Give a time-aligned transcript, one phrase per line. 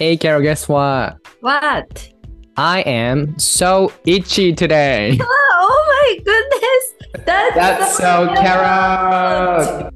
[0.00, 1.18] Hey, Carol, guess what?
[1.40, 2.08] What?
[2.56, 5.18] I am so itchy today.
[5.20, 7.24] Oh my goodness!
[7.26, 9.90] That's, That's so Carol!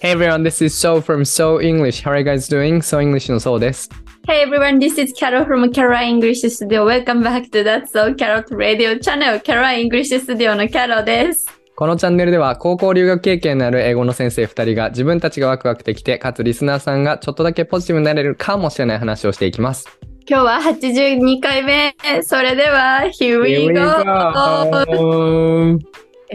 [0.00, 2.02] Hey everyone, this is So from So English.
[2.02, 2.82] How are you guys doing?
[2.82, 3.88] So English のそうです。
[4.26, 6.84] Hey everyone, this is Carol from Carol English Studio.
[6.86, 9.40] Welcome back to That's So Carol Radio Channel.
[9.40, 11.46] Carol English Studio の Carol です。
[11.79, 19.87] このチャンネルでは高校留学経験のある英語の先生2人が自分たちがワクワクできて、かつリスナーさんがちょっとだけポジティブになれるかもしれない話をしていきます。
[20.27, 21.95] 今日は82回目。
[22.23, 23.79] それでは、Here we go!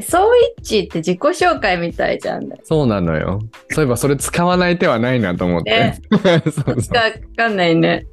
[0.01, 2.49] そういっちって自己紹介みたいじゃん。
[2.63, 3.39] そうなのよ。
[3.69, 5.71] そういえばそれ使わない手はないなと思って。
[5.71, 6.01] ね
[6.51, 8.07] そうそうわかんないね。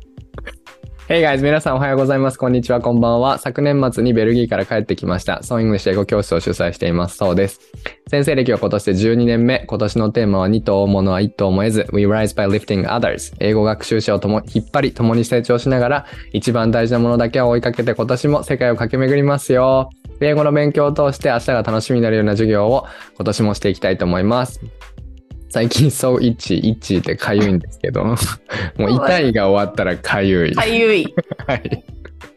[1.11, 2.37] Hey guys, 皆さんおはようございます。
[2.37, 3.37] こんにちは、こんばんは。
[3.37, 5.43] 昨年末にベルギーから帰ってきました。
[5.43, 7.17] ソーイングリッシュ英語教室を主催しています。
[7.17, 7.59] そうです。
[8.07, 9.65] 先生歴は今年で12年目。
[9.67, 11.85] 今年のテーマは2兎追うものは1兎も得ず。
[11.91, 13.35] We rise by lifting others.
[13.41, 19.89] 英語学習者をとも引っ張り、共に成長しながら、一番大事なものだけを追いかけて今年も世界を駆け巡りますよ。
[20.21, 24.61] 英語の勉強を通して明日が楽しみになるような授業を今年もしていきたいと思います。
[25.51, 28.15] 最近、そう、イッチ、イッチってかゆいんですけど、 もう
[28.89, 30.55] 痛いが終わったらかゆい。
[30.55, 31.13] かゆい。
[31.45, 31.83] はい。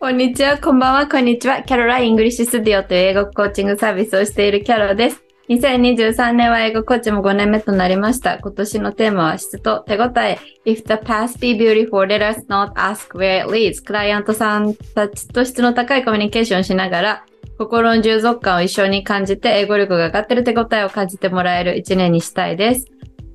[0.00, 1.62] こんにちは、こんばんは、こんにちは。
[1.62, 5.22] キャロライン・グリッシュ・スタジオという英語コーチングサービスをしているキャロです。
[5.48, 8.38] 2023年は英語コーチも5年目となりました。
[8.38, 10.40] 今年のテーマは質と手応え。
[10.66, 13.84] If the past be beautiful, let us not ask where it leads.
[13.84, 17.24] クライアントさんたちと質の高いコミュニケーションをしながら、
[17.58, 22.86] 心の充足感を一緒に感じて、英語力が上がってる手応えを感じてもらえる一年にしたいです。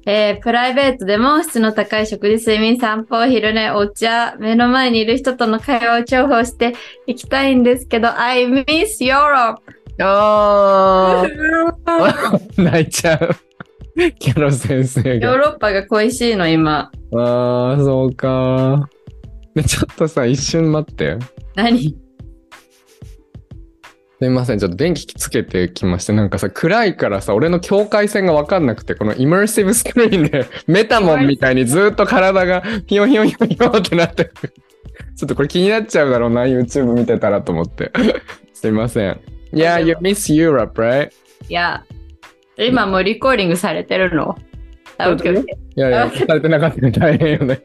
[0.05, 6.73] えープライベートでも質の高い食事、睡眠、散歩、昼寝、お茶、目の前にいる人との会話を重宝して
[7.05, 8.65] いきたいんですけど、I miss
[9.01, 9.57] Europe!
[10.01, 13.29] あー 泣いちゃう。
[14.17, 15.37] キャロ先生ヨーが。
[15.37, 16.89] ロッパが恋しいの、今。
[17.15, 18.87] ああ、そうか。
[19.55, 21.17] ねちょっとさ、一瞬待って。
[21.55, 21.97] 何？
[24.19, 34.33] すいません、ちょっと電気つけてきまして、なんかさ、暗いからさ、俺の境界線がわかんなくて、このイマーシブスクリーンで、メタモンみたいにずっと体がヒヨヒヨヒヨヒヨってなってる。
[35.15, 37.93] ちょっとこれ気になっちゃうだろうな、YouTube 見てたらと思って。
[38.53, 39.21] すいません。
[39.53, 41.11] Yeah, you miss Europe, right?
[41.47, 41.85] いや、
[42.57, 44.37] 今もうリコーディングされてるの？
[44.99, 47.61] いやいや、されてなかったら大変よね。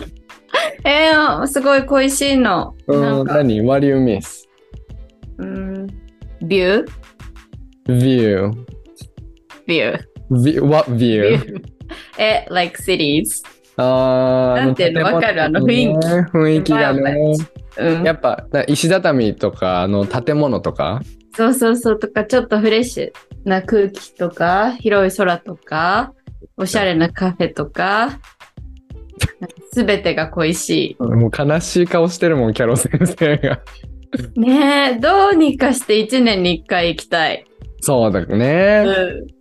[0.82, 2.74] えー、すごい恋しいの。
[2.86, 4.47] うん、何 ?What do you miss?
[5.38, 5.86] うん、
[6.42, 6.88] ビュー
[7.86, 8.52] View.
[9.66, 10.64] ビュー。
[10.64, 11.38] What ビ view?
[11.38, 11.62] ュー。
[12.18, 13.42] え、like cities.
[13.76, 15.06] あーなんていうの？
[15.08, 15.42] あわかる？
[15.42, 17.16] あの雰囲気ね雰囲気がね。
[17.78, 18.12] うんや。
[18.12, 21.00] っぱな石畳とかあの建物とか？
[21.34, 23.12] そうそうそうとか、ちょっとフレッシュ
[23.48, 26.12] な空気とか、広い空とか、
[26.56, 28.18] おしゃれなカフェとか、
[29.72, 33.60] すべてが恋しもう悲しい顔してるもんキャロ先生が。
[34.36, 34.40] い。
[34.40, 37.44] ねえ、どうにかして1年に1回行きたい。
[37.80, 38.82] そうだうね。
[38.82, 38.86] ん、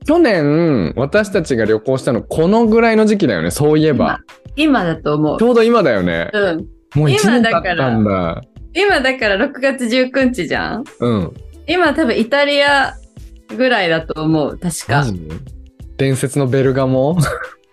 [0.05, 4.19] 去年私たちが旅行したのこのぐらいの時期だよねそういえば。
[4.55, 5.43] 今だと思うち。
[5.43, 6.29] ょうど今だよね。
[6.33, 6.57] うん。
[6.95, 8.41] もう1今年経だからったんだ。
[8.75, 11.33] 今だから6月19日じゃんうん。
[11.67, 12.93] 今多分イタリア
[13.55, 14.57] ぐらいだと思う。
[14.57, 15.03] 確か。
[15.97, 17.17] 伝説のベルガモ？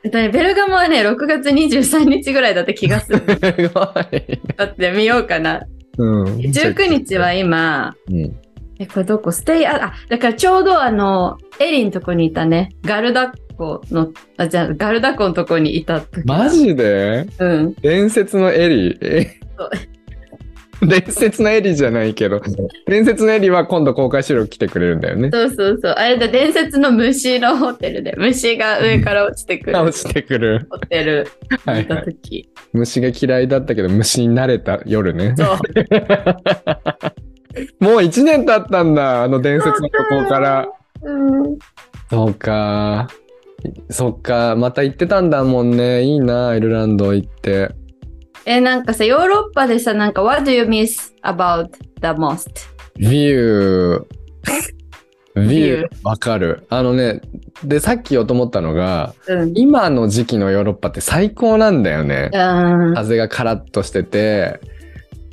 [0.03, 3.19] ベルガモはね、6月23日ぐらいだった気がする。
[3.41, 4.41] すごい。
[4.57, 5.63] だって見ようかな。
[5.99, 6.25] うん。
[6.37, 8.37] 19日は今、うん。
[8.79, 9.31] え、これどこ？
[9.31, 12.71] ステイ、あ、あだからちょうどあの、エリンとこにいたね。
[12.83, 16.27] ガルダ湖の、あ、じゃあ、ガルダ湖のとこにいた時。
[16.27, 17.27] マジで？
[17.39, 17.75] うん。
[17.75, 19.41] 伝説のエリえ？
[19.57, 19.71] そう
[20.89, 22.41] 伝説のエリじゃないけど
[22.87, 25.31] 伝説のエリは今度公開収録来てくれるんだよね。
[25.33, 25.93] そうそうそう。
[25.93, 30.67] あれだ、伝説の虫のホテルで、虫が上から落ちてくる 落ちてくる。
[30.71, 31.27] ホテル
[31.65, 32.49] はいはい、時。
[32.73, 35.35] 虫が嫌いだったけど虫になれた夜ね。
[35.37, 35.49] そう。
[37.79, 40.69] もう1年経ったんだあの伝説のとこから。
[41.03, 41.59] うん。
[42.11, 43.09] そうか。
[43.91, 47.71] そっかまた行ってたんだもんねいいなアイルランド行って。
[48.47, 51.69] え、なんかさ、ヨーロッパでさ、なんか、What do you miss about
[52.01, 52.75] the most?
[52.99, 54.05] ビュー。
[55.35, 56.67] ビビュューわかる。
[56.71, 57.21] あのね
[57.65, 59.53] でさっき言おうと思ったのがうん。
[59.57, 62.31] 今の時期のヨーロッパって最高なんだよね。
[62.33, 62.95] うん。
[62.95, 64.61] 風がカラッとしてて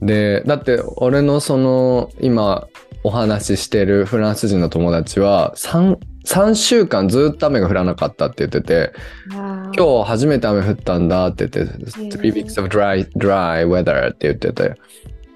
[0.02, 2.68] でだって俺のその今
[3.04, 8.94] お話ししてるフランス人の友達は 3, 3週間ずっと雨が降らなかったって言ってて
[9.30, 14.76] 今今日初めて雨降ったんだって言ってー three weeks of dry, dry weather って言ってて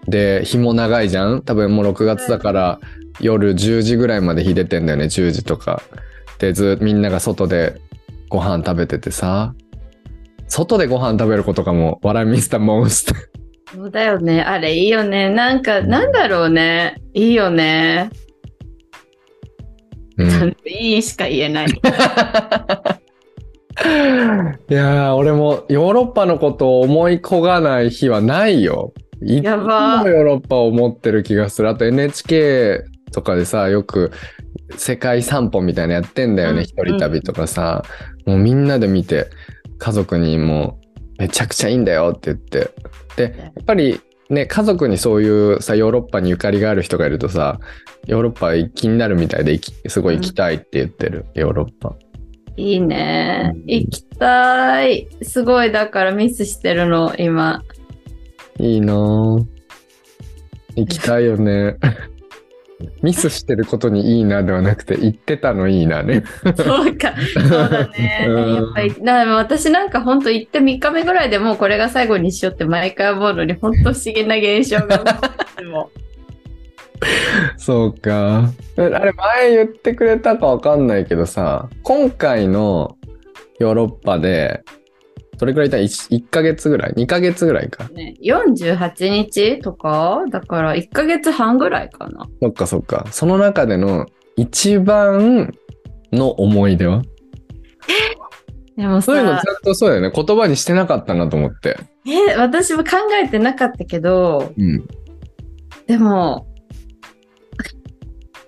[0.08, 1.42] で日も長いじゃん？
[1.42, 2.80] 多分もう6月だから
[3.20, 5.82] 夜10時ぐらいまで日出てんだよね10時とか
[6.40, 7.82] でずみんなが外で
[8.30, 9.54] ご飯食べててさ
[10.48, 13.16] 外でご飯食べることかも、What I miss the most.
[13.74, 14.42] そうだよね。
[14.42, 15.28] あれいいよね。
[15.30, 17.02] なんか、なんだろうね。
[17.16, 18.12] いいよね。
[20.18, 21.68] うん、いいしか言えない。
[21.68, 21.72] い
[24.74, 28.94] やー、俺もヨーロッパのことを思い焦がない日はないよ。
[29.22, 31.70] いつもヨーロッパを思ってる気がする。
[31.70, 34.12] あと NHK とかでさ、よく
[34.78, 36.64] 世界散歩みたいなのやってんだようんね。
[36.64, 37.84] 一人旅とかさ。
[38.26, 39.28] もうみんなで見て、
[39.78, 40.80] 家族にも
[41.20, 42.72] めちゃくちゃいいんだよって言って。
[43.16, 47.60] で、やっぱりね、家族にそういうさ、ヨーロッパにゆかりがある人がいるとさ、
[48.08, 51.96] ヨーロッパ気になるみたいで行き、すごい行きたいって言ってる、ヨーロッパ。
[52.58, 53.64] いいねうん。
[53.68, 55.08] 行きたい。
[55.22, 57.64] すごい、だからミスしてるの、今。
[58.60, 59.46] いいなぁ。
[60.76, 61.76] 行きたいよね。
[63.02, 66.24] ミスしてることにいいなではなくて、行ってたのいいなね。
[66.58, 67.14] そうか。
[67.34, 68.26] そうだね。
[68.28, 68.94] うんやっぱり、
[69.32, 75.20] 私なんか本当行って3日目ぐらいでもうこれが最後にしようって毎回思うのに、本当不思議な現象が起こ
[75.52, 75.92] っても。
[77.58, 78.50] そうか。
[78.78, 82.98] えあれ、前言ってくれたかわかんないけどさ、今回の
[83.60, 84.64] ヨーロッパで、
[85.38, 87.88] どれくらいいた 1, 1ヶ月ぐらい ?2 ヶ月ぐらいか。
[87.90, 90.24] ね、48日とか？
[90.30, 92.28] だから1ヶ月半ぐらいかな。
[92.42, 93.08] そっかそっか。
[93.12, 94.06] その中での
[94.36, 95.54] 一番
[96.12, 97.02] の思い出は？
[98.76, 100.12] でもそういうのさちゃんとそうだよね。
[100.14, 101.78] 言葉にしてなかったなと思って。
[102.06, 104.86] え、私も考えてなかったけど、うん。
[105.88, 106.46] でも、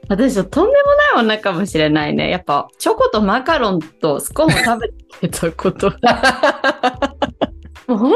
[0.09, 2.29] 私はとんでもない女かもしれないね。
[2.29, 4.79] やっぱ、チョコとマカロンとスコーンを食
[5.21, 5.89] べてたこと。
[7.87, 8.15] もう本当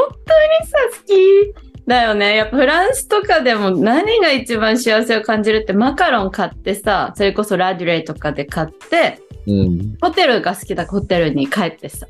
[0.66, 1.54] さ、好き
[1.86, 2.36] だよね。
[2.36, 9.96] やっぱフランスとかでも何が一番幸せを感じるってマカロン買ってさ、それこそラデュレイとかで買って、うん。
[10.00, 12.06] ホテルが好きだホテルに帰ってさ、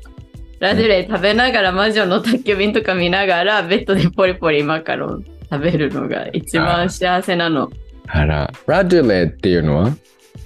[0.59, 7.69] ラデュレイ食べながら魔女の宅急便とか見ながらベッドでポリポリマカロン食べるのが一番幸せなの。
[8.07, 8.51] あら。
[8.67, 9.95] ラデュレっていうのは？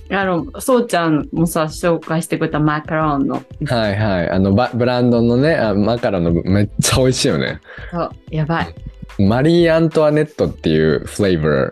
[0.09, 3.43] あの、そうちゃんもさ、紹介してくれたマカロンの。
[3.65, 4.29] はいはい。
[4.29, 7.59] あの、バブランドのね、あマカロンのめっちゃ美味しいよね。
[7.91, 8.73] そう、やばい。
[9.19, 11.71] マリー・アントワネットっていうフレーバ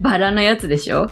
[0.00, 1.10] バラのやつでしょ？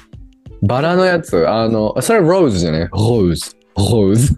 [0.63, 3.55] バラのやつ、あの、それローズじゃねローズ。
[3.77, 4.35] ローズ。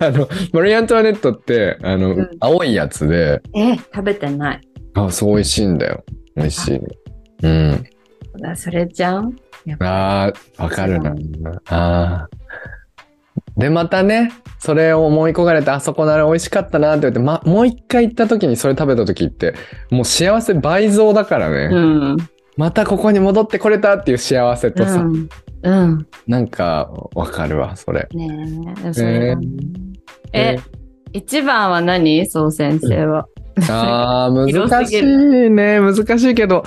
[0.00, 4.60] あの、マリー・アントワネットって、あの、うん青いやつで、え、食べてない。
[4.94, 6.04] あ、そう美味しいんだよ。
[6.36, 6.80] 美味しい。
[7.42, 7.84] うん。
[8.54, 9.34] それじゃん？
[9.80, 11.14] ああ、わかるな。
[11.68, 12.28] ああ。
[13.56, 19.54] で、またね、それを思い焦がれて、あそこのあれ美味しかったなって言って、ま、もう一回行った時にそれ食べた時って、
[19.90, 21.70] もう幸せ倍増だからね。
[21.72, 21.78] う
[22.14, 22.16] ん。
[22.56, 25.28] またここに戻ってこれたっていう幸せとさ、うん。
[25.62, 26.06] うん。
[26.26, 28.06] なんかわかるわ、それ。
[28.12, 29.48] ねえ、それだね
[30.32, 30.56] え、
[31.12, 32.26] 一番は何？
[32.26, 33.26] そう先生は。
[33.68, 35.80] ああ、広難しいね。
[35.80, 36.64] 難しいけど、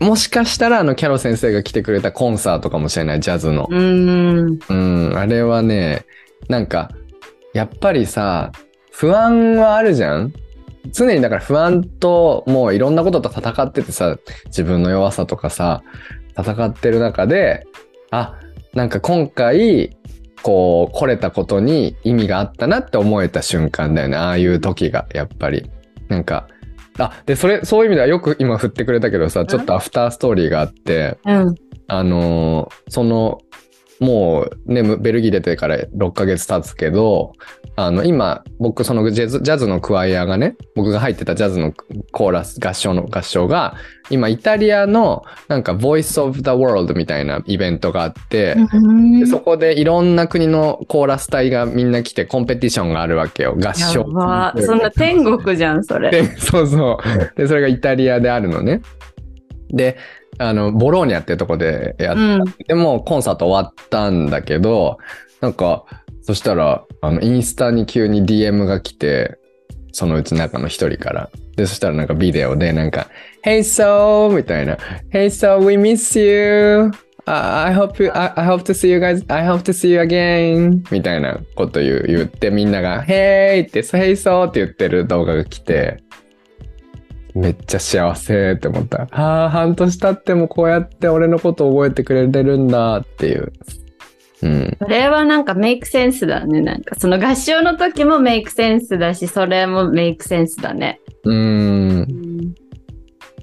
[0.00, 3.68] もしかしたらあのキャロ先生が来てくれたコンサートかもしれない、ジャズの。
[3.70, 4.58] うーん。
[4.68, 6.04] うん、あれはね、
[6.48, 6.90] なんか、
[7.54, 8.52] やっぱりさ、
[8.92, 10.32] 不安はあるじゃん？
[10.92, 15.82] 常にだから不安ともういろんなことと戦っててさ、自分の弱さとかさ、
[16.38, 17.66] 戦ってる中で、
[18.10, 18.34] あ、
[18.74, 19.96] なんか今回、
[20.42, 24.16] こう、来れたことに意味があったなって思えた瞬間だよね。
[24.16, 25.68] ああいう時が、やっぱり。
[26.08, 26.48] なんか、
[26.98, 31.54] あ、で、それ、そういう意味ではよく今振ってくれたけどさ、ちょっとアフターストーリーがあって、うん。
[31.88, 33.40] あのーその、
[34.00, 37.32] もうね、むベルギー出てから6ヶ月経つけど、
[37.76, 41.72] あの、今、僕、そのジャズジャズのクワイアがね、僕が入ってたジャズの
[42.12, 43.74] コーラス、合唱の合唱が、
[44.08, 48.56] 今、イタリアの、なんか、Voice of the World みたいなイベントがあって、
[49.18, 53.54] でそこでいろんな国のコーラス隊がみんな来てコンペティションがあるわけよ。
[53.56, 54.04] 合や唱。
[54.04, 56.10] ばそんな天国じゃん、それ。
[56.10, 57.32] で、そうそう。
[57.36, 58.80] で、それがイタリアであるのね。
[59.70, 59.96] で、
[60.38, 62.44] あの、ボローニャっていうとこでやっうん。
[62.66, 64.98] でもコンサート終わったんだけど、
[65.40, 65.84] なんか、
[66.22, 69.38] そしたら、あの、インスタに急に DM が来て、
[69.92, 71.30] そのうち中の一人から。
[71.56, 73.08] で、そしたらなんかビデオでなんか、
[73.44, 74.34] Hey so!
[74.34, 74.76] みたいな。
[75.12, 76.90] Hey so, we miss you!
[77.24, 79.88] I I hope you, I, I hope to see you guys, I hope to see
[79.88, 80.82] you again!
[80.90, 83.66] みたいなこと言う言ってみんなが、Hey!
[83.66, 84.48] って、Hey so!
[84.48, 86.02] って言ってる動画が来て、
[87.36, 89.08] めっちゃ幸せって思った。
[89.10, 93.52] ああ、半年経ってもこうやって俺のこと覚えてくれてるんだっていう。
[94.42, 94.76] うん。
[94.78, 96.62] それはなんかメイクセンスだね。
[96.62, 101.00] なんかその合唱の時もメイクセンスだし、それもメイクセンスだね。
[101.24, 101.36] うーん。
[101.38, 102.54] うん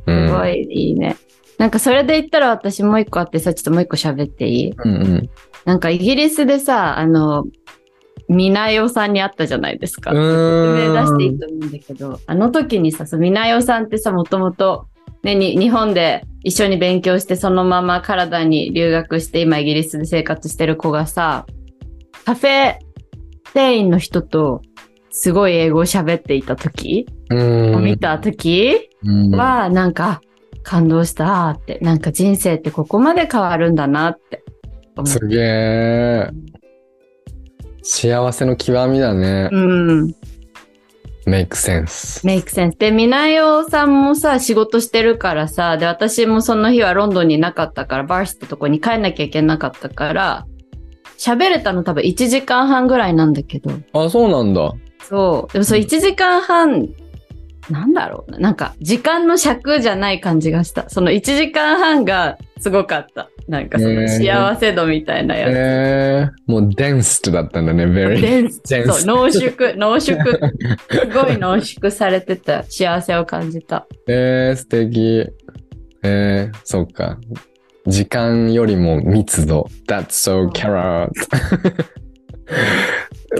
[0.05, 1.15] うんすごいいいね。
[1.59, 4.71] なんかそれで言ったら私もう一個あってさ、ちょっともう一個喋っていい？
[4.71, 5.29] うんうん。
[5.65, 7.45] なんかイギリスでさ、あの、
[8.29, 10.11] みなよさんに会ったじゃないですか。
[10.11, 14.87] 出していいと思うんだけど、あの時にさ、みなよさんってさ、もともと、
[15.23, 21.45] ね、に日本で一緒に勉強して、そのままカナダに留学して、今イギリスで生活してる子がさ、
[22.25, 22.77] カフェ
[23.53, 24.61] 店員の人と、
[25.11, 27.83] すごい英語を喋っていた時、うん。
[27.83, 30.21] 見た時うんは、なんか、
[30.63, 34.43] 感動したって、なんか人生ってここまで変わるんだなって
[34.95, 36.29] 思すげえ。
[37.83, 39.49] 幸せの極みだね。
[39.51, 40.15] うん。
[41.25, 42.25] メイクセンス。
[42.25, 42.77] メイクセンス。
[42.77, 50.45] で、みなよさんもさ、仕事してるからさ、で、私もその日はロンドンにいなかったから、バースってとこに帰んなきゃいけなかったから、
[51.17, 54.73] 喋れたの多分1時間半ぐらいなんだけど、あ、そうなんだ。
[55.03, 55.53] そう。
[55.53, 56.89] でもそう1時間半、
[57.69, 58.39] なんだろうな。
[58.39, 60.89] なんか、時間の尺じゃない感じがした。
[60.89, 63.29] その1時間半がすごかった。
[63.47, 65.53] なんかその幸せ度みたいなやつ。
[65.55, 68.21] えー、もうデンストだったんだね、very。
[68.21, 70.17] デンスデンスそう、濃縮、濃縮。
[70.89, 73.85] すごい濃縮されてた幸せを感じた。
[74.07, 75.27] えー、素敵。
[76.03, 77.17] えー、そっか。
[77.87, 79.67] 時間よりも密度。
[79.87, 81.09] That's so carrot.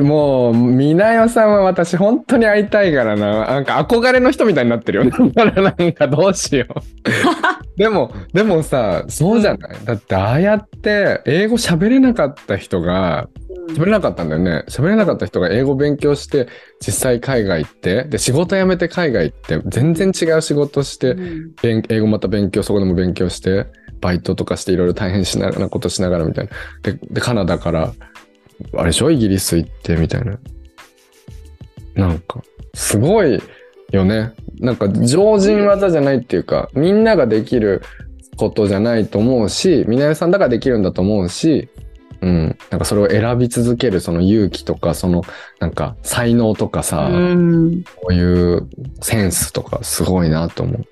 [0.02, 3.46] もう、みなよさんは私本当に会いたいからな。
[3.46, 5.32] なんか憧れの人みたいになってるよ。
[5.34, 6.74] だからなんかどうしよう。
[7.78, 13.28] でも、でもさ、そうじゃない、だってああやって英語喋れなかった人が、
[13.70, 14.64] 喋れなかったんだよね。
[14.68, 16.48] 喋れなかった人が英語勉強して、
[16.86, 23.68] 実際海外行って、で、仕事辞めて海外行って、全然違う仕事して、うん勉英語また勉強、そこでも勉強して、
[24.02, 26.52] バイトとかしていろいろ大変しななことしながらみたいな。
[26.84, 27.94] で、でカナダから、
[28.75, 29.12] あれでしょ？
[29.12, 30.38] イギリス行ってみたいな。
[31.96, 32.41] なんか、
[32.74, 33.41] すごい
[33.91, 34.34] よね。
[34.60, 37.82] なんか常人技じゃないっていうか、みんなができる
[38.36, 41.70] ことじゃないと思うし、みなよさんだからできるんだと思うし、
[42.22, 42.58] うん。
[42.72, 45.24] なんかそれを選び続けるその勇気とか、その
[45.60, 48.67] なんか才能とかさ、うんこういう
[49.01, 50.86] センスとかすごいなと思う。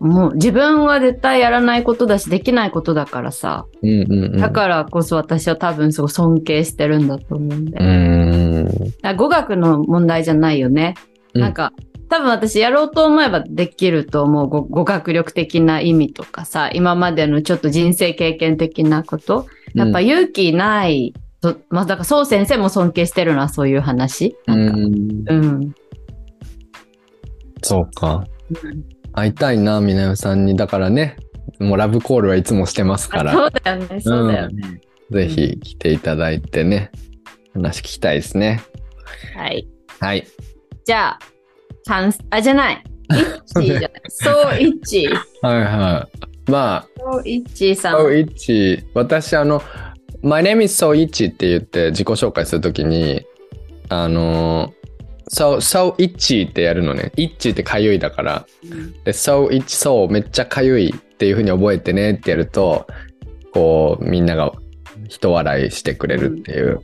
[0.00, 3.66] もう自分は絶対やらないことだし、できないことだからさ。
[3.82, 4.36] うんうんうん。
[4.36, 7.78] だからこそ私は多分すごい尊敬してるんだと思うんで。
[7.78, 9.16] うーん。
[9.16, 10.94] 語学の問題じゃないよね。
[11.34, 11.72] うんなんか、
[12.08, 19.46] 多分私やろうと思えばできると思う語語学力的な意味とかさ、今までのちょっと人生経験的なこと。
[19.74, 24.36] やっぱ勇気ないと、まあだからそう先生も尊敬してるのはそういう話。
[24.46, 24.84] うなんか、ん。
[25.28, 25.74] うん。
[27.62, 28.24] そうか。
[29.16, 30.56] 会いたいな、みなよさんに。
[30.56, 31.16] だからね、
[31.58, 34.80] もうラブコールはいつもしてますから、あそうだよね、そうだよね。
[35.10, 36.90] ぜひ来ていただいてね、
[37.54, 38.60] 話聞きたいですね。
[39.34, 39.66] はい。
[40.00, 40.26] はい。
[40.84, 41.18] じゃあ、
[41.86, 42.84] 関すあ、じゃない。
[43.10, 43.90] イッチーじゃない。
[44.08, 45.14] そうイッチー。
[45.46, 46.08] はいは
[46.46, 46.50] い。
[46.50, 47.98] まあ、そうイッチーさん。
[47.98, 49.62] そう、イッチ、私、あの、
[50.22, 53.24] My name is So Ichi って言って自己紹介するときに、
[53.88, 54.74] あの、
[55.28, 57.12] So, So Itchy ってやるのね。
[57.16, 58.46] Itchy ってかゆいだから。
[59.04, 62.86] で、So Itchy, So めっちゃかゆいっていう風に覚えてねってやると、
[63.52, 64.52] こう、みんなが
[65.08, 66.80] 人笑いしてくれるっていう。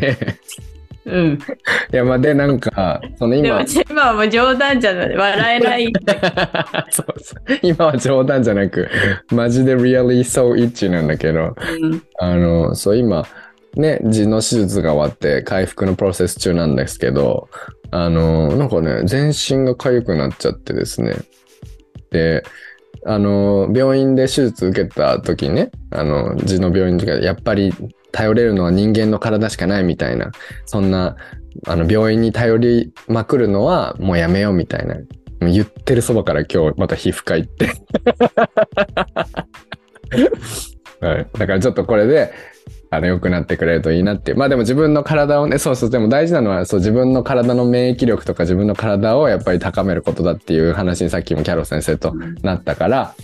[0.00, 0.38] で、
[1.06, 1.38] うん。
[1.92, 5.16] いや、まあ、で、なんか、その今でも、、今はもう冗談じゃない。
[5.16, 5.92] 笑えない。
[6.90, 8.88] そうそう今は冗談じゃなく、
[9.30, 13.26] マジで really so itchy なんだけど、うんあの、そう、今、
[13.76, 17.48] ね、痔の手術が終わって回復のプロセス中なんですけど、
[17.90, 21.16] あの、なんかね、全身が痒くなっちゃってですね。
[22.10, 22.44] で、
[23.06, 27.72] あの、病院で手術受けた時にね、あの、痔の病院とか、やっぱり
[28.12, 30.30] 頼れるのは人間の体しかないみたいな、
[30.66, 31.16] そんな、
[31.66, 34.96] あの、病院に頼りまくるのはもうやめようみたいな。
[35.40, 37.66] 言ってるそばから今日また皮膚科行って。
[41.00, 41.28] はい。
[41.34, 42.32] だからちょっとこれで、
[42.94, 44.36] あの、良くなってくれるといいなっていう。
[44.36, 53.14] まあでも自分の体をね、そうそう、でも大事なのは、そう、自分の体の免疫力とか自分の体をやっぱり高めることだっていう話にさっきもキャロ先生となったから、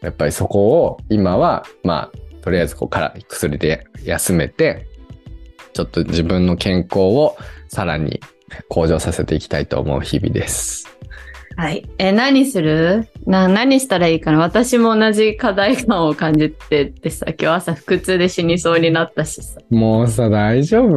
[0.00, 4.86] やっぱりそこを今は、まあ、とりあえずこうから薬で休めて、
[5.72, 7.36] ちょっと自分の健康を
[7.68, 8.20] さらに
[8.68, 10.97] 向上させていきたいと思う日々です。
[11.58, 11.84] はい。
[11.98, 13.08] え、何する？
[13.26, 14.38] な、何したらいいかな？
[14.38, 19.60] 私も同じ課題感を感じててさ、今日朝腹痛で死にそうになったしさ。
[19.68, 20.94] もうさ、大丈夫？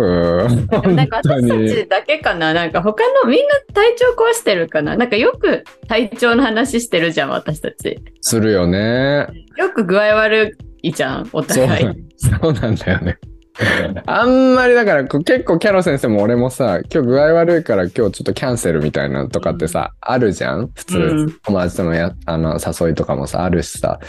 [0.93, 1.67] なんか私たに。
[1.67, 2.53] ちだけかな？
[2.53, 4.95] なんか他のみんな体調壊してるかな？
[4.95, 7.97] なんかよく体調の話してるじゃん、私たち。
[8.21, 9.27] するよね。
[9.57, 11.87] よく具合悪いじゃん、おそう互い。
[12.17, 13.17] そうなんだよね。
[14.05, 20.71] あんまりだから結構キャロ先生も俺もさ今日具合悪いから今日ちょっとキャンセルみたいなのとかってさ、あるじゃん？
[20.73, 21.31] 普通、うん。
[21.43, 23.99] 友達とのやあの誘いとかもさあるしさ。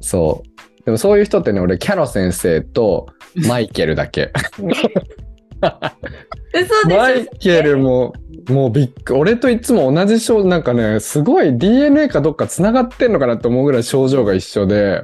[0.00, 0.84] そう。
[0.84, 3.08] でもそういう人ってね俺キャロ先生と
[3.46, 4.32] マイケルだけ。
[6.88, 8.14] マイケルも、
[8.48, 15.02] もうびっく俺といつも同じ症、なんかね、すごい DNA かどっか繋がってんのかなって思うぐらい症状が一緒で。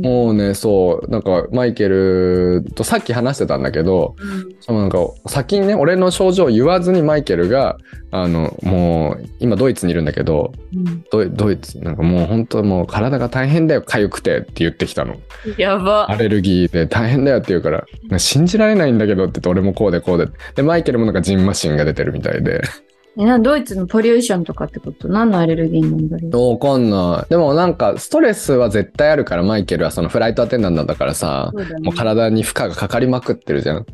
[0.00, 4.16] もうね、そう、なんかマイケルとさっき話してたんだけど、
[4.60, 7.78] そのなんか先にね、俺の症状を言わずにマイケルが、
[8.10, 15.16] あの、もう今ドイツにいるんだけど、うんドイツ、なんかもう本当もう体が大変だよ、痒くてって言ってきたの。
[15.56, 16.16] やばア。
[16.16, 17.86] レルギーで大変だよって言うから、
[18.18, 20.26] 信じられないんだけどって言って俺もこうでこうで。
[20.56, 22.62] で、マイケルもなんかジンマシンが出てるみたいで。
[23.18, 25.08] えなドイツのポリューションとかってこと？
[25.08, 26.52] 何のアレルギーなんだろう？
[26.52, 27.30] わかんない。
[27.30, 33.86] でもなんかストレスは絶対あるから、マイケルはそのフライトアテンダントだからさ、そうだねもう体に負荷がかかりまくってるじゃん。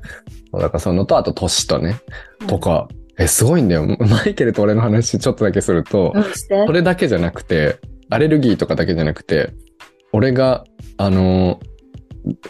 [0.52, 2.00] だからそのと、あと年とね、
[2.46, 3.86] とか、え、すごいんだよ。
[3.86, 6.14] マイケルと俺の話ちょっとだけすると、
[6.66, 6.72] そ。
[6.72, 7.78] れだけじゃなくて、
[8.10, 9.54] アレルギーとかだけじゃなくて、
[10.12, 10.64] 俺が、
[10.98, 11.60] あの、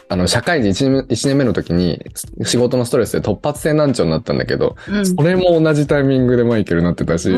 [0.09, 2.03] あの、社会人 1, 年1年目の時に
[2.45, 5.07] 仕事のストレスで突発性難聴になったんだけど、うん。
[5.07, 7.31] それも同じタイミングでマイケルになってたし、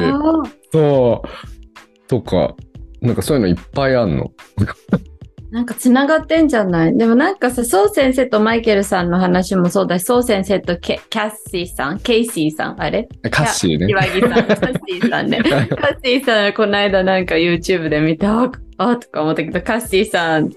[0.73, 2.55] そう、とか、
[3.01, 4.33] なんかそういうのいっぱいあんの。
[5.51, 6.99] なんか繋がってんじゃない？
[6.99, 13.09] でもなんかさ、ソウ先生とマイケルさんの話もそうだし、ソウ先生とケキャッシーさん、ケイシーさん、あれ？
[13.31, 13.87] カッシーね。
[13.89, 15.41] 岩木さん、カッシーさんね。
[15.49, 15.67] カッ
[16.05, 20.51] シーさん、この間なんか YouTube で見て、ああとか思ったけど、カッシーさん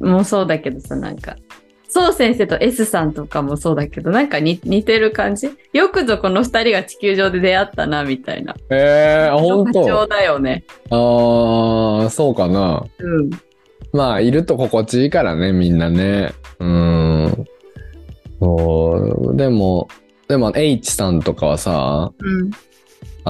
[0.00, 1.36] もそうだけどさ、なんか、
[1.90, 5.50] ソウ先生と S さんとかもそうだけど、なんか似似てる感じ？
[5.72, 8.54] よくぞこの二人が地球上で出会ったな、みたいな。
[8.70, 10.06] えー、あ、本当？
[10.06, 10.64] だよね。
[10.90, 12.84] あー、そうかな。
[12.98, 13.30] うん。
[13.92, 16.34] まあ、いると心地いいからね、みんなね。
[16.58, 17.46] うーん。
[18.38, 19.88] そう、でも、
[20.28, 22.50] でも、H さんとかはさ、うん。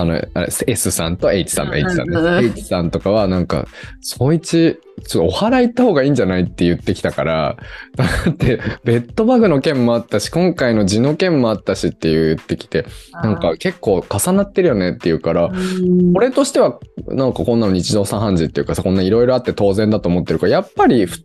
[0.00, 2.52] あの、あれ、S さんと H さんの H さんうんうんうんね。
[2.56, 3.66] H さんとかは、なんか、
[4.00, 7.56] そいつ、ちょっとお払い行った方がいいんじゃないって言ってきたから、
[7.96, 12.86] だって、ベッドバグの件もあったし、今回の痔の件もあったしって言ってきて、
[13.22, 21.20] なんか結構重なってるよねって言うから、うん、俺としては、なんかこんなの日常茶飯事っていうかさ、こんないろいろあって当然だと思ってるから、やっぱりふ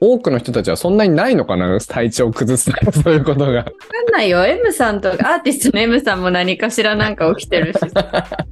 [0.00, 1.78] 多くの人たちはそんなにないのかな？
[1.80, 3.52] 体調崩すとか そういうことが。
[3.52, 4.44] わかんないよ。
[4.44, 8.26] M さんとか、アーティストの M さんも何かしらなんか起きてるしさ。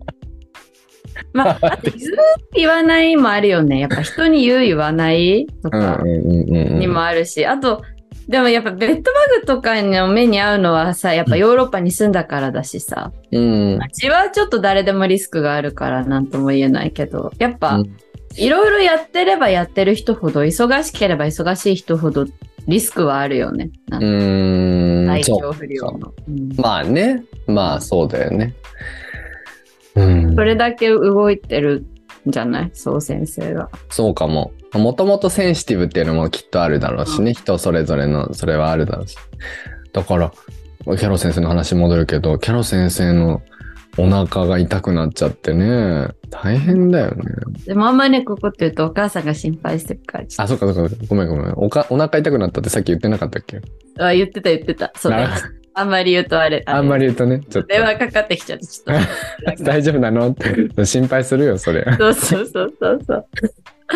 [1.32, 2.12] まあ、あと言う
[2.54, 3.80] 言わないもあるよね。
[3.80, 6.02] やっぱ人に言う言わないとうんか。
[6.04, 7.82] にもあるし、あと、
[8.28, 13.12] でもやっぱベッドバグとかの目に遭うのはさ、やっぱヨーロッパに住んだからだしさ。
[13.32, 13.78] うん。
[13.92, 17.96] 血はちょっと誰でもリスクがあるからなんとも言えないけど、やっぱ、うん
[18.36, 22.26] いろいろやってればやってる人ほど、忙しければ忙しい人ほど
[22.66, 23.70] リスクはあるよね。
[23.92, 25.06] うーん。
[25.06, 26.12] 体調不良の。
[26.28, 27.24] うんまあね。
[27.46, 28.54] まあそうだよね。
[29.94, 30.42] うんそ。
[30.42, 31.93] れだけ動いてるん
[32.26, 32.70] じゃない？
[32.72, 33.68] そう先生が。
[33.90, 34.52] そうかも。
[34.72, 37.34] もともとセンシティブっていうのもきっとあるだろうしね。
[37.34, 39.16] 人それぞれの、それはあるだろうし。
[39.92, 40.32] だから、
[40.84, 43.42] キャロ先生の話戻るけど、キャロ先生の
[43.96, 46.08] お腹が痛くなっちゃってね。
[46.30, 47.24] 大変だよね。
[47.64, 50.24] でもあんまりね、ここって言うとお母さんが心配してるから。
[50.38, 50.96] あ、そっかそっか。
[51.08, 51.52] ごめんごめん。
[51.52, 53.60] おかお腹痛くなったってさっき言ってなかったっけ？
[53.60, 54.92] とあ言ってた言ってた。
[54.96, 55.28] そうだ
[55.74, 56.62] あんまり言うとあれ。
[56.66, 57.06] あんまり。
[57.06, 57.68] り言うとね、ちょっと。
[57.68, 59.62] 電話かかってきちゃって、ちょっと。
[59.64, 60.28] 大丈夫なの？
[60.30, 61.84] って心配するよ、それ。
[61.98, 63.26] そうそうそうそうそう。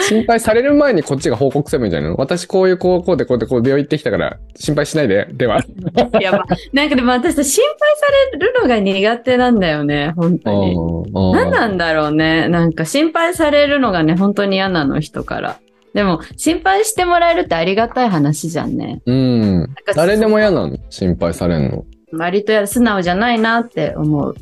[0.03, 2.17] 心配される前にこっちが報告すればいいんじゃないの？
[2.17, 5.27] 私こういうこうこうでこうでこう病院行ってきたから心配しないで。
[5.33, 5.63] では。
[6.21, 6.45] やば。
[6.73, 10.77] なんかでも私さ、心配されるのが苦手なんだよね、本当に。
[11.33, 12.49] 何なんだろうね。
[12.49, 15.57] なんか心配されるのがね、本当に嫌なの、人から。
[15.95, 19.01] でも、心配してもらえるってありがたい話じゃんね。
[19.07, 19.75] うん。
[19.95, 20.77] 誰でも嫌なの？
[20.91, 21.85] 心配されんの？
[22.13, 24.35] 割とや素直じゃないなって思う。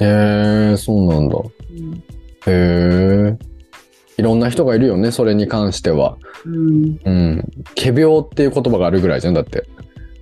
[0.00, 1.36] へえ、そうなんだ。
[1.38, 1.40] う
[1.74, 2.02] ん
[2.46, 3.38] へえ。
[4.16, 6.16] いろんな人がいるよね、それに関しては。
[6.44, 6.98] うん。
[7.04, 7.44] うん。
[7.76, 9.64] 仮病っていう言葉があるぐらいじゃん、だって。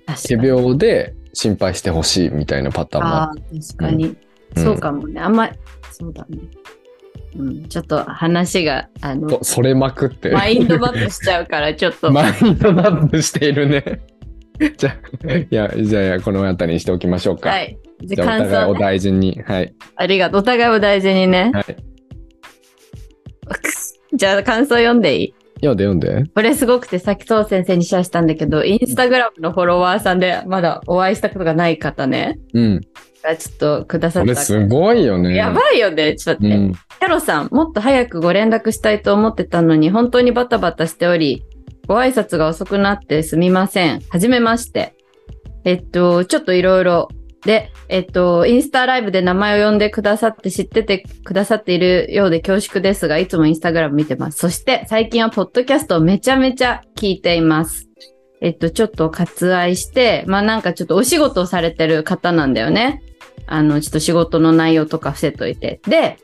[0.05, 0.47] 仮。
[0.47, 4.05] 病で心配してほしいみたいなパターンもあああ、確かに。
[4.05, 4.17] うん
[4.55, 5.19] そうかもね。
[5.19, 5.53] あんまり、
[5.91, 6.39] そうだね。
[7.35, 7.67] うん。
[7.67, 10.31] ちょっと話が、あのる。、そそれまくって。
[10.31, 12.11] マインドマップしちゃうから、ちょっと。
[12.11, 13.83] マインドマップしているね。
[14.77, 17.49] じゃあ、いや、じゃあ、この辺りにしておきましょうか。
[17.49, 17.77] はい。
[18.01, 18.79] じじゃあ、お互いお想、ね。
[18.79, 19.41] 大事に。
[19.45, 19.73] はい。
[19.95, 20.39] ありがとう。
[20.39, 21.51] お互いを大事にね。
[21.53, 21.65] はい。
[24.13, 25.33] じゃあ感想読んでいい？
[25.61, 26.23] 読んで読んで。
[26.33, 32.39] これすごくて、さっきそう先生にシェアしたんだけど、インスタグラムのフォロワーさんでまだお会いしたことがない方ね。
[32.53, 32.81] うん。
[33.23, 34.33] がちょっとくださった。
[34.33, 35.35] これすごいよね。
[35.35, 36.15] やばいよね。
[36.15, 36.63] ちょっと待って。
[36.65, 36.73] うん。
[36.73, 41.43] キャロさん、もっと早くご連絡したいと思ってたのに、本当にバタバタしており、
[41.87, 44.01] ご挨拶が遅くなってすみません。
[44.09, 44.93] はじめまして。
[45.63, 47.09] えっと、ちょっといろいろ。
[47.45, 54.39] で、えっと、インスタライブで名前を呼んでくださって知っててくださっているようで恐縮ですが、いつもインスタグラム見てます。
[54.39, 57.87] そして、最近はポッドキャストをめちゃめちゃ聞いています。
[58.41, 63.01] えっと、ちょっと割愛して、まあなんかちょっとお仕事をされてる方なんだよね。
[63.45, 65.79] あの、ちょっと仕事の内容とか伏せといて。
[65.87, 66.17] で、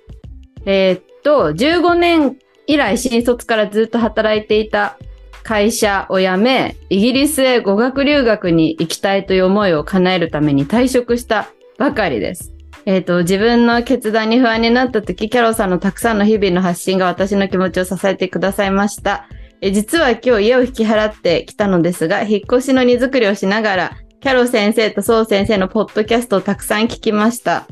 [0.66, 4.98] えっと、15年以来新卒からずっと働いていた
[5.44, 12.54] 会社を辞め、イギリスへ語学留学に行きたいという思いを叶えるために退職したばかりです。
[12.86, 19.28] えっ、と、自分の決断に不安になった時、キャロさんのたくさんの日々の発信が私の気持ちを支えてくださいました。
[19.62, 27.66] え実は今日家を引き払ってきたのですが、引っ越しの荷造りをしながら、キャロ先生とソウ先生のポッドキャストをたくさん聞きました。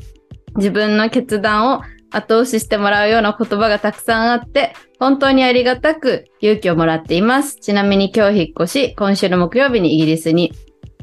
[0.56, 7.56] 自分の決断を後押ししてもらうような言葉がたくさんあって、本当にありがたく勇気をもらっています。
[7.56, 10.52] ちなみに今日引っ越し、今週の木曜日にイギリスに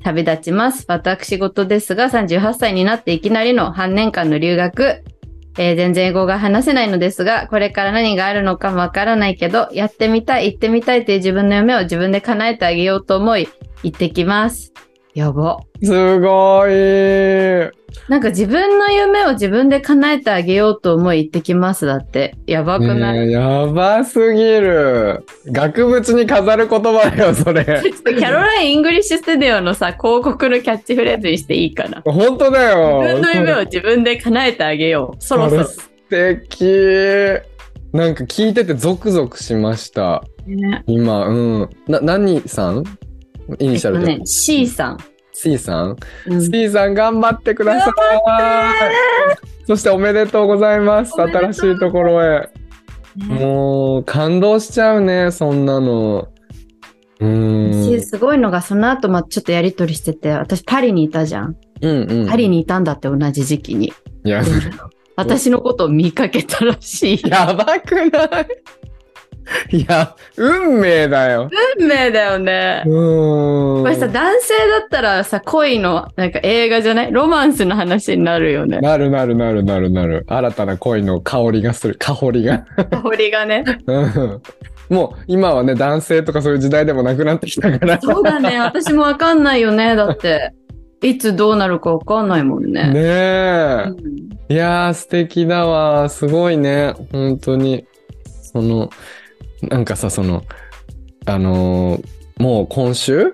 [0.04, 0.86] 旅立ちます。
[0.88, 5.04] 私事ですが、38歳になっていきなりの半年間の留学。
[5.58, 13.50] えー全然英語が話せないのですが、これから何があるのかもわからないけど、やってみたい、行ってみたいという自分の夢を自分で叶えてあげようと思い、
[13.84, 14.72] 行ってきます。
[15.14, 15.58] やば。
[15.84, 17.79] すごい。
[18.08, 22.36] なんか自分の夢を自分で叶えてあげようと思い行ってきますだって。
[22.48, 25.26] やばくない、ねえやばすぎる。
[25.48, 27.64] 額縁に飾る言葉だよ、それ。
[27.66, 32.02] キャロライン・ English Studio のさ、広告のキャッチフレーズにしていいかな？
[32.06, 33.02] 本当だよ。
[33.02, 35.24] 自分の夢を自分で叶えてあげよう。
[35.24, 35.64] そろそろ。
[35.66, 36.66] 素敵。
[37.92, 40.24] なんか聞いててゾクゾクしました。
[40.46, 41.70] ね今、うん。
[41.88, 42.84] な、何さん？
[43.58, 44.12] イニシャルで。
[44.12, 44.98] えっとね、C さん。
[45.42, 45.96] C さん、
[46.28, 47.94] うん ?C さん頑張ってください。
[49.66, 51.14] そしておめでとうございます。
[51.14, 52.50] 新しいところへ。
[53.16, 56.28] もう、感動しちゃうね、そんなの。
[57.20, 58.02] うん。
[58.02, 61.56] すごいのが、その後まちょっとやりとりしてて、私パリにいたじゃん。
[61.82, 62.28] うんうん。
[62.28, 63.94] パリにいたんだって同じ時期に。
[64.26, 64.44] いや、
[65.16, 67.30] 私のことを見かけたらしい。
[67.30, 68.48] やばくない？
[69.72, 71.50] いや、運命だよ。
[71.80, 72.90] 運命だよねう。
[72.90, 73.84] ーん。
[73.84, 77.12] これさ、男性だったらさ、恋の、なんか映画じゃない？
[77.12, 78.80] ロマンスの話になるよね。
[78.80, 80.26] なるなるなるなるなる。
[80.28, 81.96] 新たな恋の香りがする。
[81.98, 82.60] 香りが。
[82.60, 83.64] 香りがね。
[83.88, 84.42] うん
[84.90, 88.02] もう今はね、男性とかそういう時代でもなくなってきたから。
[88.02, 88.60] そうだね。
[88.60, 89.96] 私もわかんないよね。
[89.96, 90.52] だって、
[91.04, 92.88] いつどうなるかわかんないもんね。
[92.92, 93.84] ねえ。
[93.88, 96.10] うんいやー、素敵だわ。
[96.10, 96.96] すごいね。
[97.12, 97.86] 本当に。
[98.42, 98.90] その、
[99.64, 100.44] なんかさ、その、
[101.26, 103.34] あのーもう今週、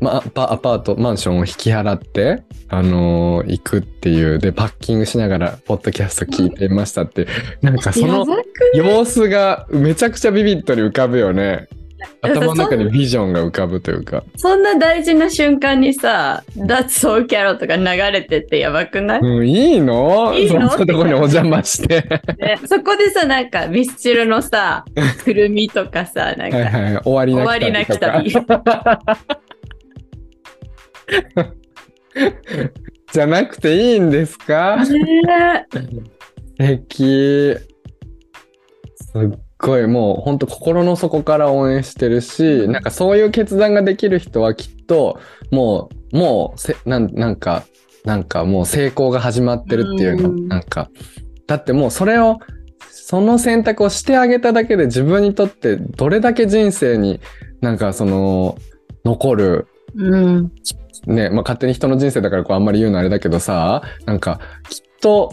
[0.00, 7.26] ま、アパアパート、マンションを引き払って、あのー行くっていう、で、パッキングしながら、ポッドキャスト聞いていましたって、
[7.62, 8.26] なんかその
[8.74, 11.68] 様子がめちゃくちゃビビッドに浮かぶよね。
[12.22, 14.22] 頭の中にビジョンが浮かぶというか。
[14.36, 20.34] そんな大事な瞬間にさ、That's so Carol とか流れてってやばくない、うん、いいの？
[20.34, 20.68] いいの？
[20.70, 22.02] そんなとこにお邪魔して。
[22.38, 24.84] ね、そこでさ、なんかミスチルのさ、
[25.24, 28.64] くるみとかさ、なんか、はいはい、終わりなき終わりなき旅。
[33.12, 34.76] じゃなくていいんですか？
[34.76, 35.66] ね。
[36.58, 37.56] 素敵。
[38.96, 39.30] すっ
[39.64, 45.18] ごいもう本当心の底から応援してるし、なんかそういう決断ができる人はきっと
[45.50, 47.64] もう、もうせなんなんか、
[48.04, 50.48] なんかもう成功が始まってるっていうの、うん。
[50.48, 50.90] なんか、
[51.46, 52.38] だってもうそれを、
[52.90, 57.20] その選択をしてあげただけで自分にとってどれだけ人生に
[57.60, 58.56] なんかその
[59.04, 60.52] 残るうん。
[61.06, 65.32] ね、まあ、勝手に人の人生だからこうあんまり言うのあれだけどさ、なんか、きっと、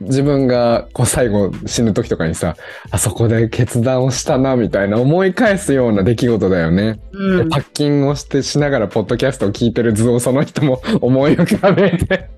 [0.00, 2.56] 自分がこう最後死ぬ時とかにさ、
[2.90, 7.00] あそこで決断をしたな、みたいな思い返すような出来事だよね。
[7.12, 7.48] うん。
[7.50, 12.30] パッキングをしてしながらポッドキャストを聞いてる図をその人も 思い浮かべて、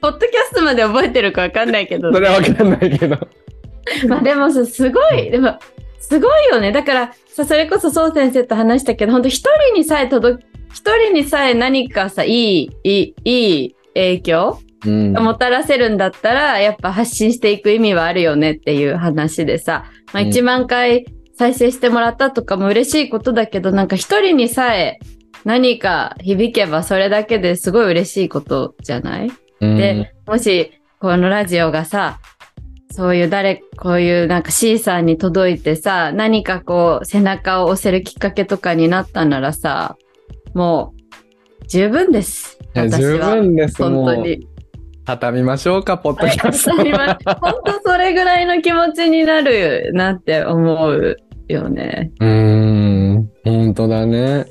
[0.00, 3.16] ポッドキャストまで覚えてるかわかんないけどそ、れはわかんないけど。
[4.08, 5.56] まあでもさ、すごい、でも、
[6.00, 6.72] すごいよね。
[6.72, 15.12] だから、さ、それこそそう先生と話したけど、本当一人にさえ届く、一人にさえ何かさ、いい、いい、いい影響うん。
[15.12, 24.98] もたらせるんだったら、やっぱ発信していく意味はあるよねっていう話でさ、まあ、うん1万回再生してもらったとかも嬉しいことだけど、なんか一人にさえ
[25.44, 29.30] 何か響けばそれだけですごい嬉しいことじゃない？
[29.60, 32.18] うんで、もし、このラジオがさ、
[32.90, 39.96] そういう誰、こういうなんか C さんに届いてさ、何かこう背中を押せるきっかけとかになったならさ、
[40.54, 40.94] も
[41.62, 42.58] う十分です。
[42.74, 43.36] 十は。
[43.36, 43.76] 分です。
[43.82, 44.46] 本当に。
[45.08, 46.72] 畳みましょうか、ポッドキャスト。
[46.76, 51.16] 本当それぐらいの気持ちになるなって思う
[51.48, 52.12] よね。
[52.20, 54.44] うーん、本当だね。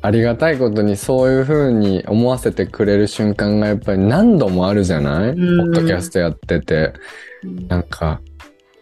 [0.00, 5.36] ありがたいことにそういう風に思わせてくれる瞬間がやっぱり何度もあるじゃない？
[5.36, 6.94] ポうんッドキャストやってて。
[7.68, 8.20] なんか、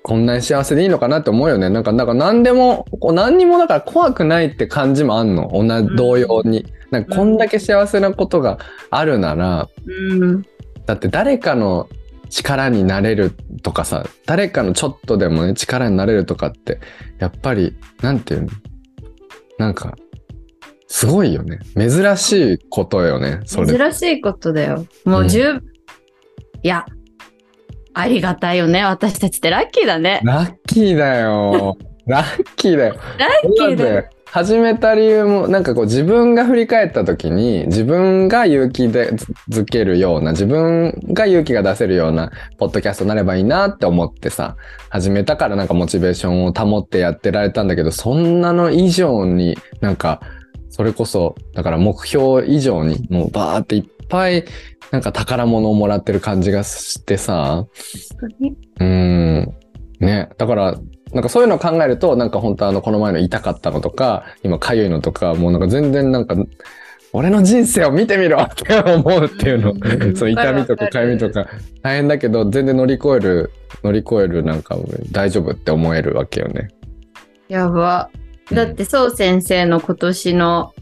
[0.02, 1.68] こんなに幸せでいいのかなって思うよね。
[1.68, 5.50] なんか、なんか何でも、こう何にもだから怖くないって感じもあんの？
[5.52, 6.64] 同じ、同様に。
[6.90, 8.58] なんかこんだけ幸せなことが
[8.90, 10.42] あるなら、うん。
[10.90, 11.88] だって誰かの
[12.30, 13.30] 力になれる
[13.62, 16.80] とかさ、誰かのちょっとでもね、力になれるとかって、
[17.20, 18.48] やっぱり、なんていうの？
[19.56, 19.94] なんか、
[20.88, 21.60] すごいよね。
[21.76, 23.68] 珍しいことよね、それ。
[23.78, 24.84] 珍しいことだよ。
[25.04, 25.60] もう十、
[26.64, 26.84] いや、
[27.94, 28.84] ありがたいよね。
[28.84, 30.22] 私たちってラッキーだね。
[30.24, 31.78] ラッキーだよ。
[32.08, 32.96] ラッキーだよ。
[33.16, 34.08] ラッキーだよ。
[34.32, 39.12] 始めた理由も、なんかこう自分が振り返った時に、自分が勇気で
[39.50, 44.56] づけるような、自分が勇気が出せるような、ポッドキャストになればいいなって思ってさ、
[44.88, 50.20] 始めたからなんかモチベーションを保ってやってられたんだけど、そんなの以上になんか、
[50.68, 54.44] それこそ、だから目標以上に、もうバーっていっぱい、
[54.92, 57.66] なんか宝物をもらってる感じがしてさ、
[58.78, 59.54] うーん。
[59.98, 60.30] ね。
[60.38, 60.78] だから、
[61.12, 66.36] なんかそういうのを考えると、なんか本当あの、この前の痛かったのとか、今痒いのとか、もうなんか全然なんか、
[67.12, 69.72] 俺の人生を見てみろって思うっていうの。
[69.72, 71.48] うんその痛みとか痒みとか
[71.82, 74.76] 大変だけど、全然乗り越える、乗り越えるなんか
[75.10, 76.68] 大丈夫って思えるわけよね。
[77.48, 78.10] やば。
[78.52, 80.72] だって、そう先生の今年の、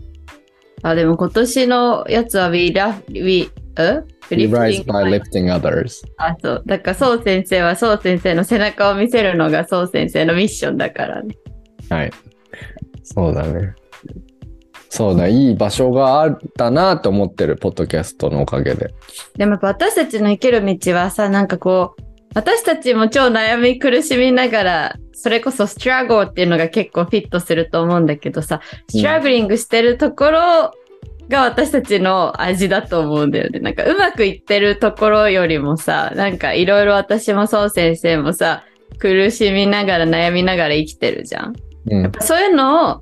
[0.82, 6.02] あ、でも今年のやつは We Love, We, え？We rise by lifting others.
[6.18, 6.62] あ、そう。
[6.66, 11.36] だから、そう先生は、そう先生の背中を見せるのが、そう先生のミッションだからね。
[11.88, 12.12] はい。
[13.02, 13.74] そうだね。
[14.90, 18.94] そうだ、いい場所があったなと思ってる、ポッドキャストのおかげで。
[19.36, 22.02] でもやっぱ私たちの生きる道はさ、なんかこう、
[22.34, 30.72] 私たちも超悩み苦しみながら、それこそストラゴっていうのが結構フィットすると思うんだけどさ、ストラグリングしてるところ
[31.28, 33.60] が私たちの味だと思うんだよね。
[33.60, 38.64] なんかうまくいってるところよりもさ、なんかいろいろ私もそう先生もさ、
[38.98, 41.54] 苦しみながら悩みながら生きてるじゃん。
[41.90, 42.12] うん。
[42.20, 43.00] そういうのを、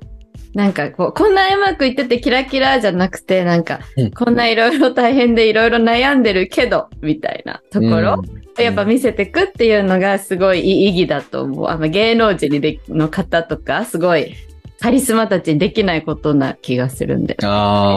[0.53, 8.21] なんかこう、こんなうまくいっててキラキラじゃなくて、なんかうん、こんないろいろ大変でいろいろ悩んでるけど、みたいなところ
[8.59, 11.67] うやっぱ見せてくっていうのがすごい意義だと思う。
[11.67, 14.35] あの芸能人にでの方とか、すごい
[14.79, 17.35] カリスマたちにできないことな気がするんで。
[17.35, 17.45] カ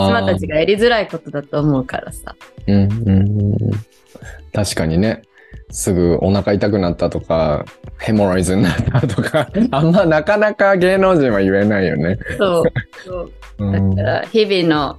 [0.01, 2.35] リスマたちがやりづらいことだと思うからさ。
[2.67, 3.55] うんうんうん
[4.53, 5.23] 確かにね。
[5.71, 7.65] すぐお腹痛くなったとか、
[7.99, 12.19] ヘモロイズになったとか、あんまなかなか芸能人は言えないよね。
[12.39, 12.65] そう。
[13.05, 14.99] そううんだから日々の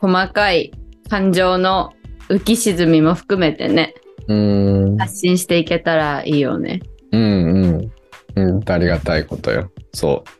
[0.00, 0.72] 細かい
[1.08, 1.92] 感情の
[2.28, 3.94] 浮き沈みも含めてね、
[4.26, 4.96] うん。
[4.98, 6.80] 発信していけたらいいよね。
[7.12, 7.92] うんうん。
[8.36, 9.70] うん、ありがたいことよ。
[9.94, 10.37] そう。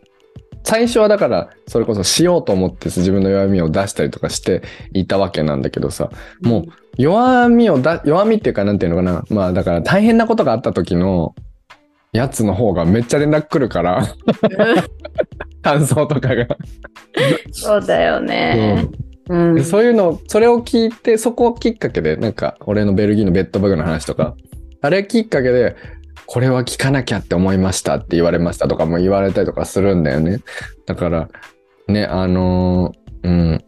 [0.65, 6.11] 最初はだから、それこそしようと思って自分の弱みを出したりとかしていたわけなんだけどさ、
[6.43, 6.65] もう
[6.97, 9.25] 弱みをだ、弱みっていうかなんていうのかな。
[9.31, 11.35] まあだから大変なことがあった時の
[12.13, 14.07] やつの方がめっちゃ連絡来るから、
[15.63, 16.47] 感想とかが。
[17.53, 18.89] そうだよね。
[19.29, 19.55] うん。
[19.55, 24.35] でそういうの、それを聞いて、そこをきっかけで、なんか、俺のベルギーのベッドバグの話とか、
[24.81, 25.77] あれきっかけで、
[26.31, 30.41] これは聞かなきゃって思いましたって言われましたとかも言われたりとかするんだよね。
[30.85, 31.29] だから、
[31.89, 33.65] ね、あのうん。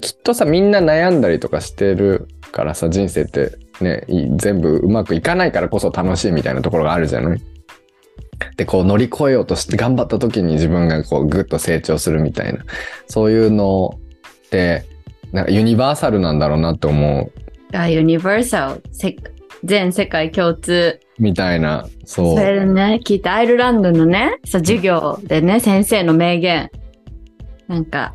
[0.00, 4.04] きっとさ、みんな悩んだりとかしてるからさ、人生ってね、
[4.36, 7.40] 全部うまくいかないからこそ楽しいみたいなところがあるじゃない？
[8.56, 12.64] で、こう乗り越えようとして頑張った時に自分がこうぐっと成長するみたいな、
[13.06, 14.00] そういうの
[14.46, 14.86] って、
[15.30, 17.30] なんかユニバーサルなんだろうなって思
[17.72, 18.82] うあユニバーサル、
[19.64, 20.98] 全世界共通。
[21.18, 22.36] みたいな、そ。
[22.36, 26.70] そうれね、聞いたアイルランドのね、さ授業でね、先生の名言。
[27.68, 28.14] なんか、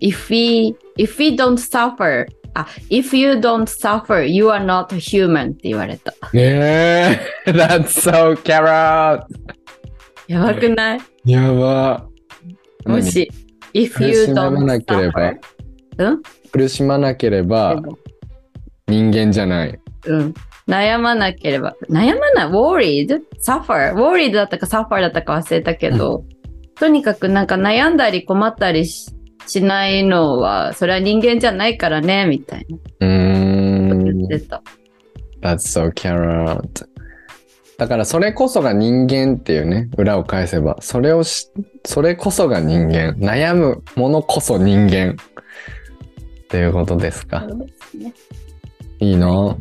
[0.00, 6.12] if we, if we don't suffer, あ、if you don't suffer, you are not human って言われた。
[6.32, 7.18] ねえ、
[7.50, 9.22] That's so carrot!
[10.28, 11.00] やばくない？
[11.24, 12.06] やば。
[12.86, 13.28] もし、
[13.74, 15.36] if 苦 you don't suffer.
[15.98, 16.22] うん？
[16.52, 17.82] 苦しまなければ
[18.88, 19.78] 人間じゃない。
[20.06, 20.34] うん。
[20.68, 21.76] 悩まなければ。
[21.88, 23.20] 悩まない ?worried?
[23.40, 23.94] suffer?
[23.94, 26.24] worried だったか suffer だったか忘れたけど、
[26.78, 29.10] とにかくなんか悩んだり困ったりし
[29.46, 34.04] しないのは、それは人間じゃないからね、みたいなうん。
[34.04, 34.62] 言ってた。
[35.40, 36.86] That's so carrot.
[37.78, 41.50] だからそれこそが人間っていうね、裏を返せば、それをし、
[41.84, 43.12] それこそが人間。
[43.18, 45.12] 悩むものこそ人間。
[45.12, 47.44] っていうことですか。
[47.48, 48.14] そうですね
[48.98, 49.56] いいな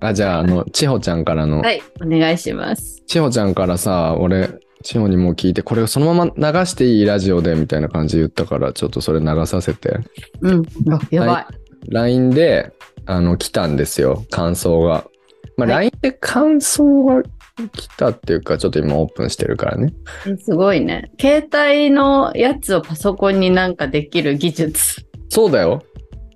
[0.00, 3.02] あ、じゃあ、あの、千穂ちゃんからの、はい、お願いします。
[3.06, 4.48] 千穂ちゃんからさ、俺、
[4.84, 9.98] 千穂にもう聞いて、これそのまま流していいラジオでみたいな感じで言ったから、ちょっとそれ流させて。
[10.42, 10.62] うん。
[10.92, 11.28] あやばい。
[11.30, 11.48] は
[11.88, 12.70] LINE で、
[13.06, 15.06] あの、来たんですよ、感想が。
[15.56, 17.22] まあ、はい LINE で感想が
[17.72, 19.94] 来たっていうか、ちょっと今オープンしてるからね。
[20.26, 21.10] えすごいね。
[21.18, 25.06] 携帯のやつをパソコンになんかできる技術。
[25.30, 25.82] そうだよ。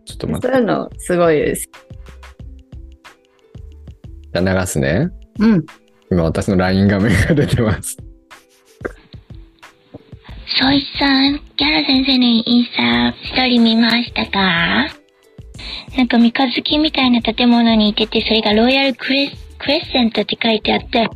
[0.07, 0.49] ちょっと待って。
[0.49, 1.69] そういうのすごいです。
[4.33, 5.11] じゃあ流すね。
[5.39, 5.67] うん。
[6.11, 7.99] 今私の LINE 画面が出てます。
[10.57, 14.89] ソイさん、キャラ先生のインスタ、ストーリー見ましたか？
[15.97, 21.07] なんか三日月みたいな建物にいてて、それがロイヤルクレクレッセントって書いてあって、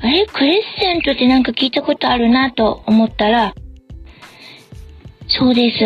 [0.00, 0.26] あれ？
[0.26, 3.54] クレッセントってなんか聞いたことあるなと思ったら、
[5.28, 5.78] そうです。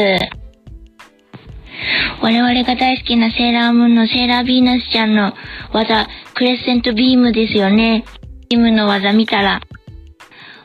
[2.23, 5.35] 我々が大好きなセーラームーンのセーラービーナスちゃんの
[5.73, 8.05] 技、クレッセントビームですよね。
[8.49, 9.61] ビームの技見たら、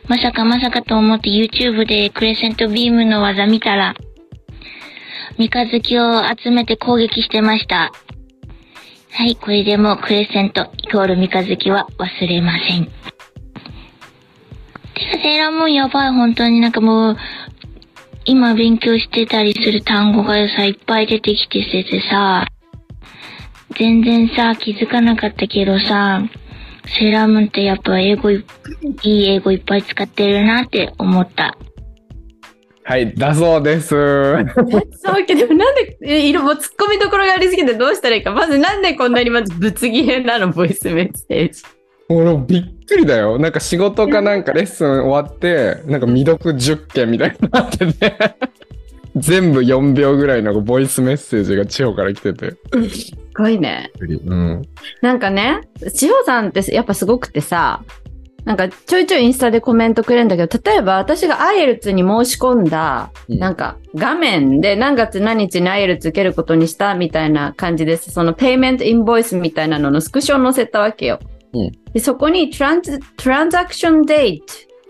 [0.10, 3.94] まさかまさかと思って YouTube でクレセントビームの技見たら、
[5.38, 7.92] 三日月を集めて攻撃してました。
[9.12, 12.86] はい、これでもクレセントイコール三日月は忘れません。
[12.86, 12.98] てか、
[15.22, 17.18] セーラームーンやばい、本当になんかもう、
[18.26, 22.48] 今勉強してたりする単語がさ、いっぱい出てきててさ、
[23.78, 26.24] 全然さ、気づかなかったけどさ、
[26.86, 28.46] セーラームーンってやっぱ英語い、
[29.04, 31.58] いい英語いっぱい使ってるなって思った。
[32.84, 33.90] はい、だそうです。
[34.98, 38.32] そうけど、なんで、えいろもう突っ込みどころがありすぎてどうしたらいいか。
[38.32, 41.62] まずなんでこんなにまずぶつ切れなの、ボイスメッセージ。
[42.10, 43.38] 俺びっくりだよ。
[43.38, 48.16] なんか仕事かなんかレッスン終わって、なんか未読10件みたいになってて、
[49.16, 52.54] 全部4秒ぐらいのボイスメッセージが千穂から来てて。
[53.40, 53.90] すごいね。
[54.02, 54.62] うん。
[55.02, 55.62] なんかね、
[55.94, 57.86] 千穂さんってやっぱすごくてさ、
[58.44, 68.12] なんかちょいちょいインスタでコメントくれるんだけど、例えば私がアイエルツに申し込んだ、うんなんか画面で何月何日にアイエルツ受けることにしたみたいな感じです。
[68.12, 71.20] そのペイメントインボイスみたいなののスクショを載せたわけよ。
[71.54, 74.48] うんでそこにトランズトランザクションデートっ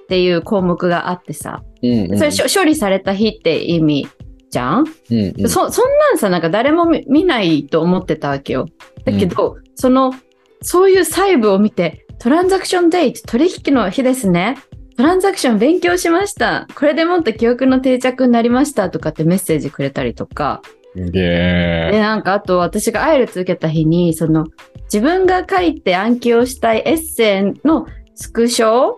[0.07, 2.17] ていう項目があってさ、うん、うん。
[2.17, 4.07] それ処理された日って意味
[4.49, 4.85] じゃん？
[5.11, 5.49] うん、うん。
[5.49, 8.67] そそんなんさ、なんか誰も見見ないと思ってたわけよ。
[9.05, 10.13] だけど、その、
[10.61, 14.57] そういう細部を見て、トランザクションデイト、取引の日ですね。
[14.97, 16.67] トランザクション勉強しました。
[16.75, 20.61] これでもって記憶の定着になりましたとかってメッセージくれたりとか。
[20.95, 21.99] で、え。
[21.99, 24.47] なんかあと私がアイルツ受けた日に、その、
[24.91, 27.85] 自分が書いて暗記をしたいエッセイの
[28.15, 28.95] スクショ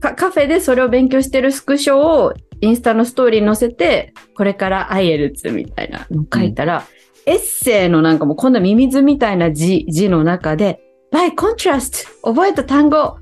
[0.00, 6.84] かカフェでそれを勉強してるスクショをインスタのストーリーに載せて、これからアイエルツみたいなのを書いたら、
[7.26, 10.80] エッセイのなんかもうこんなミミズみたいな字字の中で、
[11.12, 13.18] by contrast 覚えた単語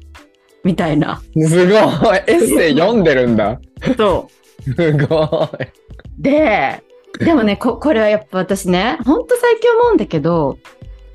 [0.63, 1.21] みたいな。
[1.33, 1.79] すごい。
[2.27, 3.61] エッセイ読んでるんだ。
[3.97, 4.29] そ
[4.67, 4.75] う。
[4.75, 5.67] すごい。
[6.19, 6.83] で、
[7.19, 10.59] でもね、ここれはやっぱ私ね、ほんと最近思うんだけど、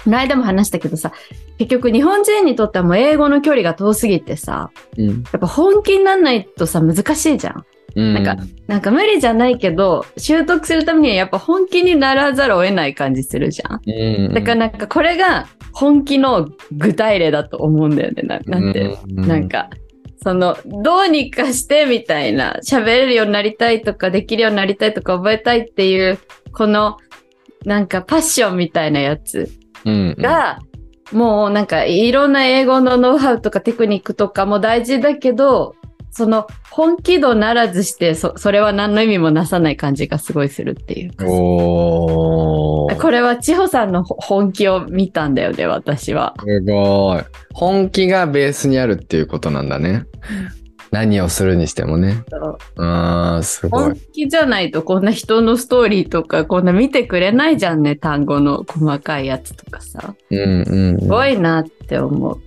[0.04, 1.12] この間も話したけどさ、
[1.58, 5.08] 結局日本人にとってはもう英語の距離が遠すぎてさ、うん。
[5.08, 7.66] やっぱ本気になんないとさ、難しいじゃん。
[7.96, 8.14] うん。
[8.14, 13.82] なんかなんか無理じゃないけど、習得するためにはやっぱ本気にならざるを得ない感じするじゃん。
[13.86, 18.24] うん、だからなんかこれが本気の具体例だと思うんだよね。
[18.24, 19.70] ななんて、うなん、か、
[20.22, 26.20] その、どうにかしてみたいな、喋れるようになりたいとか、できるようになりたいとか、覚えたいっていう、
[26.52, 26.98] この、
[27.66, 29.50] なんかパッションみたいなやつ
[29.86, 30.60] うん、が、
[31.12, 35.76] もうなんかいろんな英語のノウハウとかテクニックとかも大事だけど、
[36.12, 41.26] その本気度ならずしてそ、それは何の意味もなさない感じがすごいするっていうか。
[41.28, 43.00] おー。
[43.00, 46.36] これは千穂さんのほ本気を見たんだよね、私は。
[46.40, 47.24] すごい。
[47.54, 50.06] 本気がベースにあるっていうことなんだね。
[50.92, 52.24] 何をするにしてもね。
[52.78, 54.00] あー、すご本い。
[54.12, 62.42] 気じゃないとこんな人のストーリーとかこんな見てくれないじゃんね単語の細かいやつとかさうんうん、すごいなって思う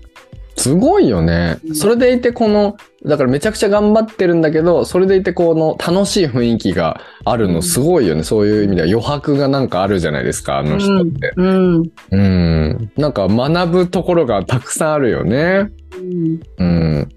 [0.63, 1.73] すごいよねう。
[1.73, 8.23] んそれでいてこの、だからめちゃくちゃ頑張ってるんだけど、それでいてこの楽しい雰囲気があるのすごいよね。
[8.23, 11.33] そういう意味では余白がなんかあるじゃないですか、あの人って。
[11.37, 12.93] うん、うん。
[12.97, 15.71] なんか学ぶところがたくさんあるよね。
[15.99, 17.09] うん、うん。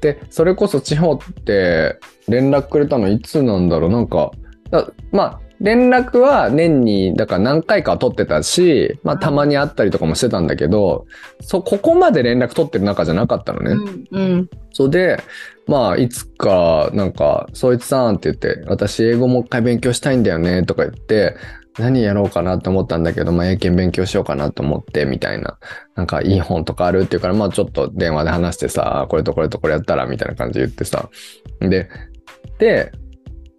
[0.00, 1.98] で、それこそ地方って
[2.28, 4.30] 連絡くれたのいつなんだろうなんか、
[4.70, 11.06] だまあ、連絡は年に、だから何回かは取ってたし、まあたまに会ったりとかもしてたんだけど、
[11.40, 13.72] そ、ここまで連絡取ってる仲じゃなかったのね。
[14.12, 14.20] うん。
[14.20, 14.50] うん。
[14.72, 15.20] そうで、
[15.66, 21.36] まあ、いつか、なんか、そいつさんって言って、私英語もう一回勉強したいんだよね、とか言って、
[21.78, 25.58] 何やろうかなって思ったんだけど、まあ、英検勉強しようかなと思って、みたいな。
[25.94, 31.10] なんか、いい本とかあるって言うから、まあ、ちょっと電話で話してさ、これとこれとこれやったら、みたいな感じで言ってさ。
[31.60, 31.88] で、
[32.58, 32.92] で、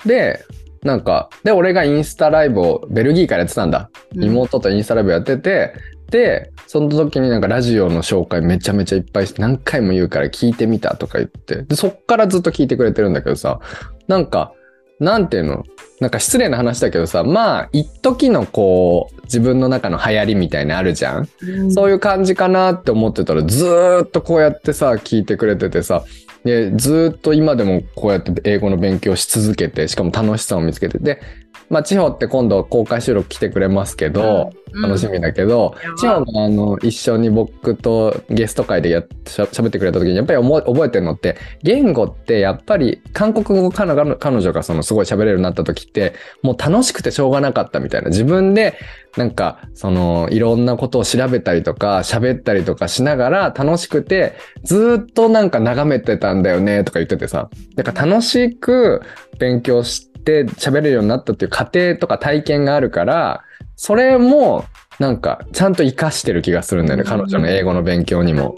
[0.05, 0.43] で、
[0.83, 3.89] なんか、で、俺がインスタライブをベルギーからやってたんだ。
[4.13, 5.73] 妹とインスタライブやってて、
[6.09, 13.59] で、その時になんかラジオの紹介めちゃめちゃいっぱいして何回も言うから聞いてみたとか言って、で、そっからずっと聞いてくれてるんだけどさ、
[14.07, 14.53] なんか、
[14.99, 15.65] なんていうの？
[15.99, 21.27] なんか失礼な話だけどさ、まあ、一時のこう、自分の中の流行りみたいなのあるじゃん？
[21.41, 21.71] うん。
[21.73, 26.05] そういう感じかなって思ってたら、ずーっとこうやってさ、聞いてくれててさ、
[26.45, 31.21] で、ずーっと今でもこうやって英語の勉強し続けて、しかも楽しさを見つけて、で、
[31.69, 48.09] まあ、地方って今度公開収録来てくれますけど、うん楽しみだけど、地方もあの、一緒に僕とゲスト会でやっしゃ喋ってくれた時に、やっぱり覚えてるのって、言語ってやっぱり韓国語彼女彼女がそのすごい喋れるようになった時って、もう楽しくてしょうがなかったみたいな。
[48.09, 48.77] 自分で
[49.17, 57.49] なんか、その、いろんなことを調べたりとか、喋ったりとかしながら楽しくて、ずーっとなんか眺めてたんだよね、とか言っててさ。
[57.75, 59.01] だから楽しく
[59.39, 63.43] 勉強して喋れるようになったっていう過程とか体験があるから、
[63.75, 64.65] それも、
[64.99, 68.55] なんか、ちゃんと活かしてる気がするんだよね、彼女の英語の勉強にも。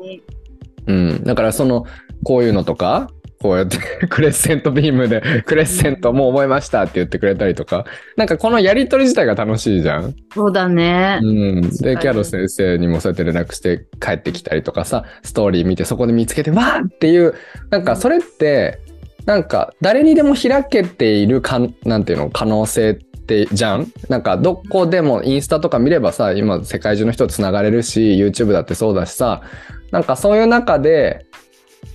[0.87, 1.23] うん。
[1.23, 1.85] だからその、
[2.23, 3.09] こういうのとか、
[3.41, 7.85] こうやって クレッセントビームで、クレッセントもう覚えましたって言ってくれたりとか、
[8.15, 10.15] なんかこのやりとり自体が楽しいじゃん。
[10.33, 11.25] そうだねう。
[11.25, 11.61] ん。
[11.61, 17.33] で、キャロ先生にもそうやって連絡して帰ってきたりとかさ、ストーリー見てそこで見つけて、わーっていう、
[17.71, 18.79] なんかそれって、
[19.25, 23.91] なんか誰にでも開けているかん、なんていうの、可能性って、じゃん？
[24.09, 29.43] なんかどこでもインスタとか見ればさ、今世界中の人と繋がれるし、YouTube だってそうだしさ、
[29.91, 31.25] なんかそういう中で、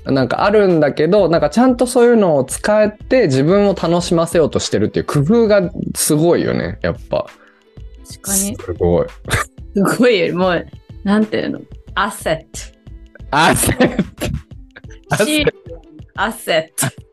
[0.05, 7.27] なんかあるんだけど、なんかちゃんとそういうのを使って自分を楽しませようとしてるっていう工夫がすごいよね、やっぱ。
[8.09, 8.57] 確かに。
[8.57, 9.07] すごい。
[9.75, 10.67] すごい、もう、
[11.03, 11.61] なんていうの？
[11.97, 12.79] アセット。
[13.31, 15.53] アセット
[16.15, 17.06] アセット。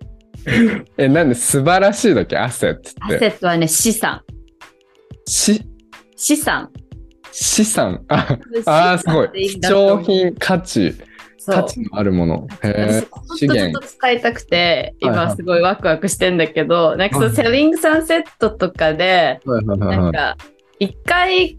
[0.98, 3.20] え、なんで素晴らしいだっけアセットアって。
[3.20, 4.22] セットはね、資産。
[5.28, 5.62] し、
[6.16, 6.70] 資産。
[7.32, 8.04] 資産？
[8.10, 9.60] あ、あーすごい。
[9.60, 10.94] 貴重品、価値、
[11.46, 12.48] 価値のあるもの。
[12.62, 14.56] へ私、本当ずっと使いたくて、
[15.02, 19.80] はいはい今すごいワクワクしてんだけど、なんかそのはいセリングサンセットとかで、はいはい。
[19.80, 20.38] なんか、
[20.80, 21.56] 一回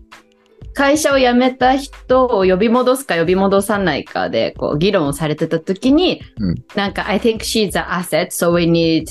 [0.75, 9.07] 会社を辞めた人を呼び戻すか呼び戻さないかで、こう、議論をされてた時に、うんなんか、I think she's an asset, so we need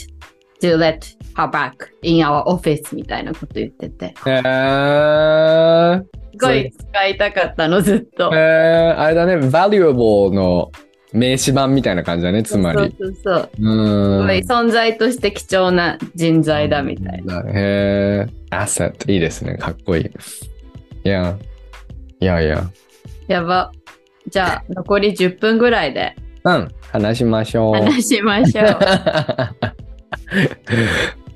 [0.62, 1.00] to let
[1.36, 6.04] her back in our office みたいなこと言ってて、へー。
[6.34, 8.32] すごい使いたかったの、ずっと。
[8.34, 10.72] えー、あれだね、valuable の
[11.14, 12.80] 名詞版みたいな感じだね、つまり。
[12.80, 13.50] そうそうそう。
[13.60, 14.28] うーん。
[14.46, 17.44] 存在として貴重な人材だみたいな。
[17.44, 17.52] な。
[17.54, 18.50] へー。
[18.50, 19.12] asset。
[19.12, 19.58] いいですね。
[19.58, 20.06] かっこいい。
[20.06, 21.38] いや。
[22.24, 22.64] いやいや。
[23.28, 23.74] やば。
[24.30, 26.16] じゃあ、残り10分ぐらいで
[26.46, 26.70] うん。
[26.90, 27.74] 話しましょう。
[27.74, 28.66] 話しましょう。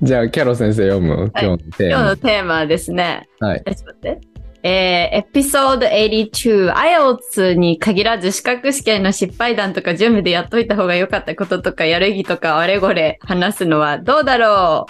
[0.00, 2.16] じゃあ、キャロ先生読む、今日のテーマ今日の。
[2.16, 3.62] テーマはですね、はい。
[3.66, 4.20] えちょっと待って。
[4.62, 14.86] えーエピソード82、IELTS に限らず資格試験の失敗談とか準備でやっといた方が良かったこととかやる意義とかあれこれ話すのはどうだろ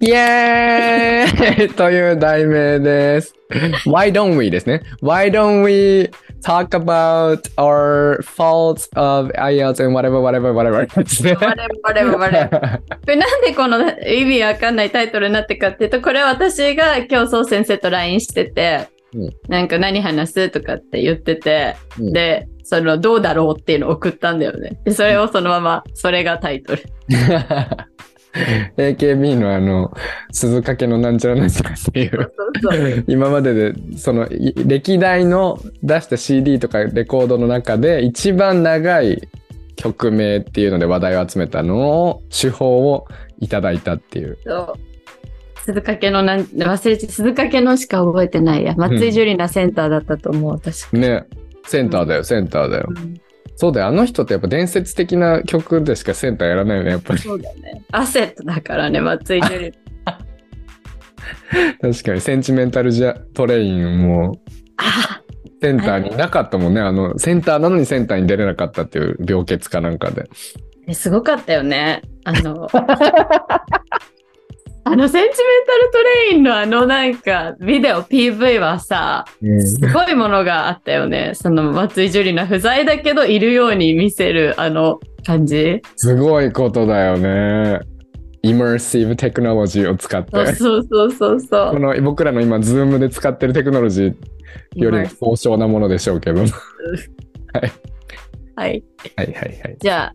[0.00, 3.34] イエーイ という題名です。
[3.86, 4.82] Why don't we ですね。
[5.02, 6.10] Why don't we
[6.42, 11.36] talk about our faults of IELTS and whatever, whatever, whatever ですねう。
[11.40, 24.78] 我々我々我々これなんでこの意味わかんないタイトルになってかっていうと、これは私が今日そう先生と LINE してて、うんなんか何話すとかって言ってて、うんで、そのどうだろうっていうのを送ったんだよね。
[24.84, 26.82] で、それをそのまま、それがタイトル。
[28.76, 29.92] AKB のあの、
[30.32, 33.04] 鈴掛のなんちゃらなんちゃらっていう。
[33.06, 39.28] 今まででそのい歴代の出した CD とかレコードの中で一番長い
[39.76, 43.06] 曲名っていうので話題を集めたのを手法を
[43.40, 44.38] いただいたっていう。
[44.44, 44.74] そう。
[45.62, 48.74] 鈴掛のなん、忘れて、鈴掛のしか覚えてないや。
[48.76, 50.90] 松井樹里奈センターだったと思う、私。
[50.92, 51.24] ね
[51.64, 52.86] センターだよセンターだよ。
[52.88, 53.20] うん
[53.56, 57.18] そうだよあの人ってやっぱ伝説的な曲でしかセンターやらないよねやっぱり。
[57.18, 57.82] そうだね。
[57.90, 59.72] アセットだからね、松井樹里。
[61.80, 64.38] 確かにセンチメンタルジャトレインも
[64.76, 65.22] あ
[65.60, 70.28] センターにいなかったもんねあのセンターなのにセンターに出れなかったっていう病欠かなんかで。
[70.88, 72.02] あ、すごかったよね。
[72.24, 72.68] あの、
[74.88, 75.32] あの、センチメン
[75.66, 81.32] タルトレインのあのなんか、ビデオ PV はさ、すごいものがあったよね。
[81.34, 85.82] その、松井珠理奈不在だけど、いるように見せる、あの感じ。
[85.96, 87.80] すごいことだよね。
[88.42, 90.54] immersive technology を使って。
[90.54, 94.14] そうそうそうそうこの僕らの今、ズームで使ってるテクノロジー
[94.76, 96.42] より高尚なものでしょうけど。
[96.46, 96.52] はい。
[98.54, 98.84] はい。
[99.16, 99.76] はいはいはい。
[99.80, 100.14] じゃあ、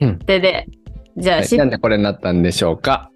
[0.00, 0.66] うんでで、
[1.16, 3.08] じゃあ、はいしなんでこれになったんでしょうか。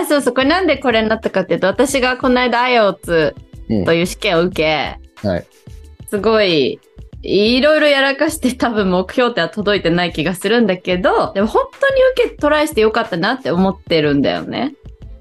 [0.00, 5.46] あ、そうそう、これなんでこれになったかっていうと、私がこの間んという試験を受け、はい。
[6.08, 6.78] すごい、
[7.22, 14.74] いろいろやらかして多分目標っては届いてない気がするんだけど、でも本当に受けトライしてよかったなって思ってるんだよね。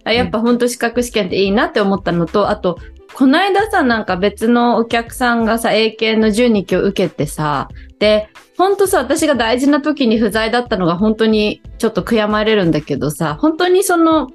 [0.03, 2.79] あやっぱ本当資格試験っていいなって思ったのと、あと、
[3.13, 7.69] この間さ、なんか別のお客さんがさ、英検の12級受けてさ、
[7.99, 14.29] で、本当さ、私が大事な時に不在だったのが本当にちょっと悔やまれるんだけどさ、本当にその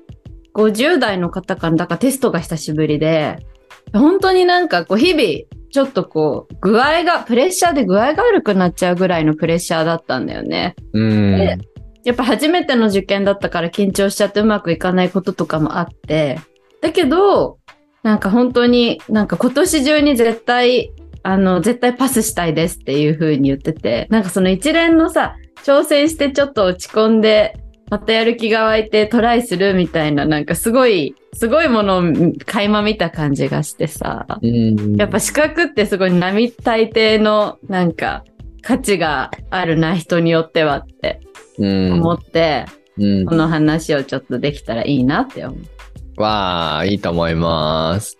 [0.56, 3.46] 50代の方から、だからテストが久しぶりで、
[3.92, 10.74] 本当になんかこう日々、ちょっとこう、具合が、プレッシャーで具合が悪くなっちゃうぐらいのプレッシャーだったんだよね。
[10.94, 11.36] うん。
[11.36, 11.58] で
[12.04, 16.38] やっぱ初めての受験だったから緊張しちゃってうまくいかないこととかもあって、
[16.80, 17.58] だけど、
[18.04, 20.92] なんか本当になんか今年中に絶対、
[21.24, 25.34] あの、絶対パスしたいですっていう風に言ってて、なんかその一連のさ、
[25.64, 27.58] 挑戦してちょっと落ち込んで、
[27.90, 32.02] またやる気が湧いてトライするみたいな、なんかすごい、すごいものを
[32.44, 34.96] 垣間見た感じがしてさ、うん。
[34.96, 38.24] やっぱ資格ってすごい並大抵のなんか
[38.62, 41.20] 価値があるな、人によってはって
[41.58, 41.92] うん。
[42.00, 42.64] 思って、
[42.98, 43.26] うん。
[43.26, 46.20] この話をちょっとできたらいいなって思う。
[46.20, 48.18] わあ、いいと思います。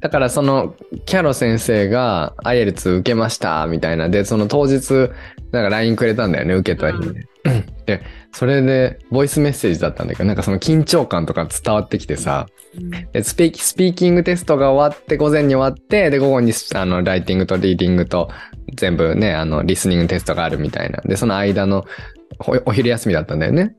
[0.00, 0.74] だからその
[1.06, 5.10] キャロ先生がアイエルツ受けましたみたいなでその当日
[5.50, 7.14] なんか LINE くれたんだよね受けた日に、
[7.86, 8.02] で
[8.32, 12.46] それでボイスメッセージだったんだけどなんかその緊張感とか伝わってきてさ
[13.12, 18.30] でスピーキスピーキングテストが終わって午前に終わってで午後にあのライティングとリーディングと
[18.74, 21.00] 全部ねあのリスニングテストがあるみたいな。
[21.04, 21.84] でその間の
[22.40, 23.74] おお昼休みだったんだよね。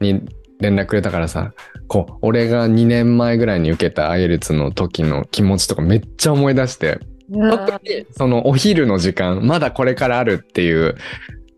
[0.00, 0.20] に
[0.60, 1.52] 連絡くれたからさ
[1.88, 6.98] こう俺が2年前ぐらいに受けたアイエルツの時の気持ちとかめっちゃ思い出して。
[7.30, 10.94] 特にそのお昼の時間まだこれからあるっていう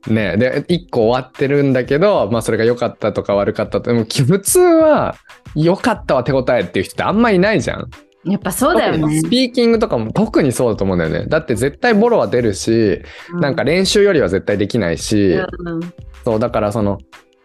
[0.07, 0.37] ね。
[0.37, 5.17] で1個終わってるんだけどまあそれが良かったとか悪かったとでも普通は
[5.55, 7.91] 良かったは手応えっていう人ってあんまいないじゃん。
[8.27, 9.21] やっぱそうだよね。
[9.21, 9.31] ス。
[9.31, 11.27] ピーキングとかも特にそうだと思うんだよね。
[11.27, 13.01] だって絶対ボロは出るし、
[13.35, 15.81] なんか練習よりは絶対できないし、うん
[16.25, 16.99] そうだからその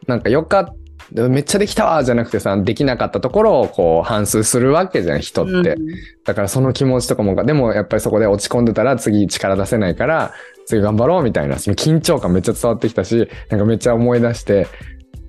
[0.07, 0.73] なんかよかった
[1.29, 5.65] めっちゃできたわじゃなくてさできなかったところをこう反芻するわけじゃん人って、うん。
[6.23, 10.33] だからその気持ちとかもでもやっぱりそこで落ち込んでたら次力出せないから
[10.65, 14.67] 次頑張ろうみたいなその緊張感めっちゃ伝わってきたしなんかめっちゃ思い出して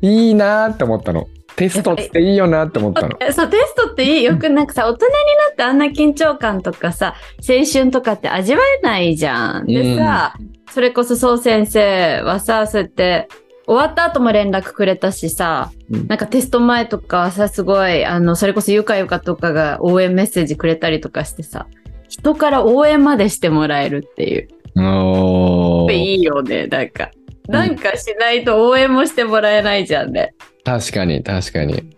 [0.00, 3.18] いいなーって思ったのテストっていいよなって思ったの。
[3.32, 4.24] そう、テストっていい。
[4.24, 5.18] よくなんかさ、大人にな
[5.52, 7.14] ってあんな緊張感とかさ、
[7.46, 9.66] 青春とかって味わえないじゃん。
[9.66, 10.34] でさ、
[10.70, 13.28] それこそそう先生はさ、そうやって、
[13.66, 21.66] 終わった後も連絡くれたしさ、うんなんかテスト前とかはさ、すごい、あの、それこそゆかゆかとかが応援メッセージくれたりとかしてさ、
[22.08, 24.48] 人から応援までしてもらえるっていう。
[24.76, 27.10] おーいいよね、なんか。
[27.48, 30.34] なんかしないと応援もしてもらえないじゃんね。
[30.64, 31.96] 確かに確かに。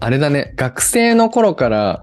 [0.00, 2.02] あれだね学生の頃から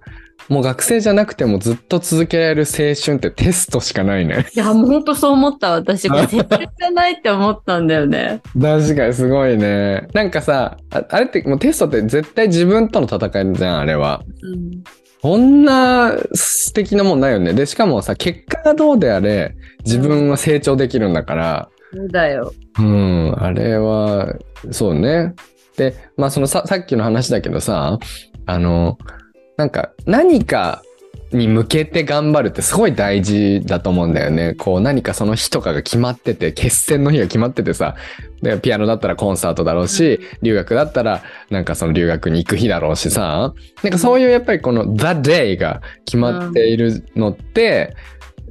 [0.50, 4.46] もう学生じゃなくてもずっと続けられる青春ってテストしかないね。
[4.56, 5.72] いや、もうほんとそう思った。
[5.72, 8.42] 私、 これ絶対じゃないって思ったんだよね。
[8.60, 10.08] 確かにすごいね。
[10.14, 14.22] なんかさ、ああれってもうテストって絶対自分との戦いじゃん、あれは。
[14.44, 14.84] うん。
[15.26, 17.56] こんな素敵なもんないよね。
[17.56, 22.54] で、しかもさ、結果がどうであれ、自分は成長できるんだから、そうだよ。
[22.78, 24.36] うん、あれは、
[24.70, 25.34] そうね。
[25.78, 27.98] で、まあそのさ、さっきの話だけどさ、
[28.46, 29.00] あの、
[29.58, 30.84] なんか何か
[31.32, 34.54] に向けて頑張るってすごい大事だと思うんだよね。
[34.54, 37.96] こう何かその日とかが決まってて、決戦の日が決まっててさ、
[38.42, 43.54] で、ピアノだったらコンサートだろうし、留学だったらなんかその留学に行く日だろうしさ、
[43.84, 47.96] なんかそういうやっぱりこの The Day が決まっているのって、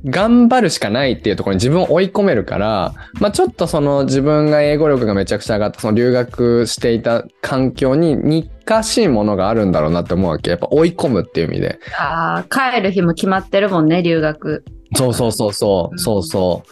[0.05, 8.50] 頑張るしかないっていうところに自分を追い込めるから、まあちょっとその自分が英語力がめちゃくちゃ上がったその留学していた環境に似
[8.82, 10.50] しいものがあるんだろうなって思うわけ。
[10.50, 11.78] やっぱ追い込むっていう意味で。
[11.98, 14.64] ああ、帰る日も決まってるもんね、留学。
[14.94, 16.62] そうそうそうそうう、んそうそ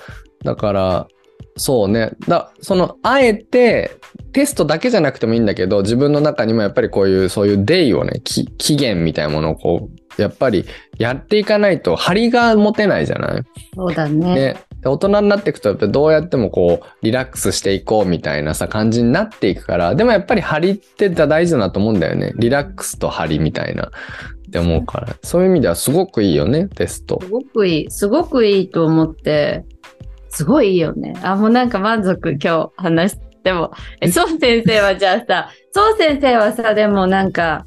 [0.43, 0.45] う。
[0.45, 1.09] だから、
[1.57, 2.13] そうね。
[2.29, 3.91] だその、あえて、
[4.33, 10.65] テストだけじゃなくてもいいんだけど、自分の中にもやっぱりこういう、そういうデイをね、き期限みたいなものをこう、やっぱり
[10.99, 13.43] やっていかないと、張りが持てないじゃない？
[13.75, 14.35] そうだね。
[14.35, 22.33] で、で大人になっていくと、やっぱどうやってもこう、リラックスしていこうみたいなさ、感じになっていくから、でもやっぱり張りって大事だなと思うんだよね。
[22.37, 23.91] リラックスと張りみたいな。
[24.49, 27.29] って思うから、そういう意味ではすごくいいよね、テストす。
[27.31, 27.91] ごくいい。
[27.91, 29.65] すごくいいと思って、
[30.29, 31.15] すごいいいよね。
[31.23, 33.73] あ、もうなんか満足今日話しても。
[34.03, 37.65] え、そう先生はじゃあさ、そう先生はさ、でもなんか、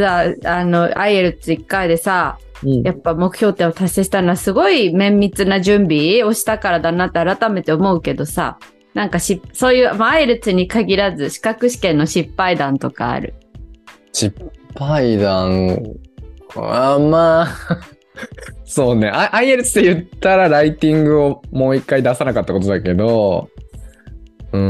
[0.00, 8.58] さ、あの、アイエルツ1回でさ、うんやっぱ目標点を達成したのはすごい綿密な準備をしたからだなって改めて思うけどさ、
[8.94, 13.34] なんかし、そういう、まあ、アイエルツに限らず、資格試験の失敗談とかある？
[14.12, 14.32] 失
[14.78, 15.78] 敗談、
[16.56, 17.48] あまあ、
[18.64, 19.10] そうね。
[19.12, 23.48] あ IELTS って言ったらライティングをもう一回出さなかったことだけど、
[24.52, 24.60] うー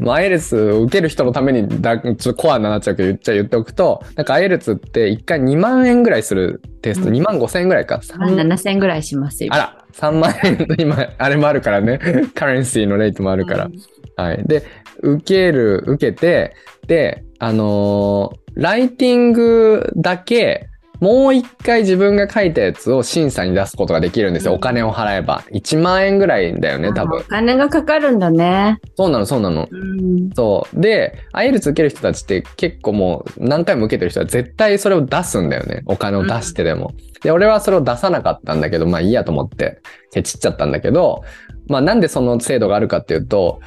[0.00, 7.96] ん、まあ、IELTS を受ける人のためにだ、ちょっとコアになっちゃうけど言っちゃ言っておくと、なんか IELTS って一回2万円ぐらいするテスト、うん2万5千円ぐらいか。
[7.96, 9.52] 7000ぐらいしますよ。
[9.52, 11.98] あら、3万円の今、 あれもあるからね。
[12.34, 13.70] カレンシーのレートもあるから。
[14.16, 14.42] はい。
[14.46, 14.62] で、
[15.02, 16.54] 受ける、受けて、
[16.86, 20.69] で、あのーライティングだけ、
[21.00, 24.52] もう一回自分が書いたやつを審査に出すことができるんですよ。
[24.52, 25.42] うんお金を払えば。
[25.52, 27.22] 1万円ぐらいだよね、多分お。
[27.22, 28.78] 金がかかるんだね。
[28.94, 29.68] そうなの、そうなの。
[29.70, 30.30] うん。
[30.34, 30.80] そう。
[30.80, 35.82] で、IELTS 受ける人たちって結構もう何回も受けてる人は絶対それを出すんだよね。
[35.86, 36.92] お金を出してでも。
[37.22, 39.80] で、俺はそれを出さなかったんだけど、まあいいやと思って、
[40.12, 41.22] ケチっちゃったんだけど、
[41.68, 43.60] まあなんでその制度があるかっていうと、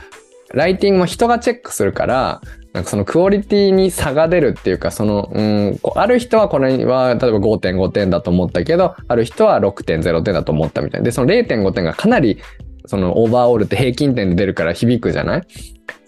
[0.53, 2.41] ライティングも人がチェックするから、
[2.74, 11.05] なんかそのクオリティに差が出るっていうか、その、うん、ある人はこれは例えば5.5点だと思ったけど、ある人は6.0点だと思ったみたいな。
[11.05, 12.39] で、その0.5点がかなり、
[12.88, 15.41] そのオーバーオールって平均点で出るから響くじゃない？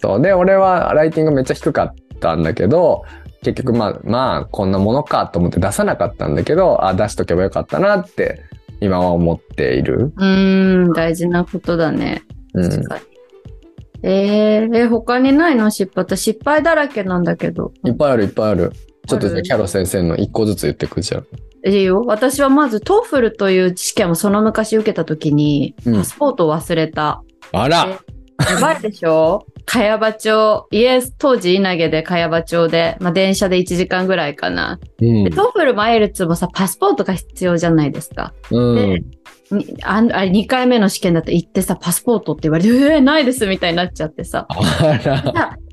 [0.01, 0.22] そう。
[0.22, 3.03] で、俺はライティングめっちゃ低かったんだけど、
[3.43, 8.41] 結局まあ、まあ、こんなものかと思って出さなかったんだけど、あ、出しとけばよかったなって、
[8.82, 10.11] 今は思っている。
[10.18, 12.24] うーん、大事なことだね。
[12.55, 12.70] うん。
[12.70, 13.03] 確かに。
[14.03, 15.69] えー、え、他にないの？
[15.71, 17.71] 失敗私失敗だらけなんだけど。
[17.85, 18.71] いっぱいあるいっぱいある。
[19.07, 21.25] ちょっとじゃキャロ先生の一個ずつ言ってくじゃん。
[21.67, 22.01] いいよ。
[22.05, 27.21] 私はまず、 TOEFL という試験をその昔受けたときに、うんパスポートを忘れた。
[27.51, 27.87] あら
[28.49, 29.45] やばいでしょ？
[29.65, 34.79] 茅場町、家、当時稲毛で茅場町で、まあ、電車で1時間ぐらいかな。
[35.01, 35.31] うんで、。
[35.32, 38.33] TOEFL も IELTS もさ、パスポートが必要じゃないですか。
[38.51, 38.59] う
[38.93, 39.05] ん。
[39.51, 44.47] あんあれ、2回目の試験だと行ってさ、パスポートって言われて、えー、ないですみたいになっちゃってさ。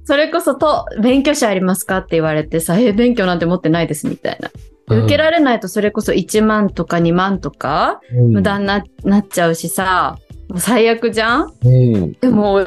[0.05, 4.51] それこそと、免許証ありますかって言われてさ、えー、免許なんて持ってないですみたいな。
[4.89, 10.19] で受けられないとそれこそ1万とか2万とかうん無駄にな,、なっちゃうしさ、
[10.49, 11.53] もう最悪じゃん？
[11.65, 12.13] うん。
[12.15, 12.65] でも、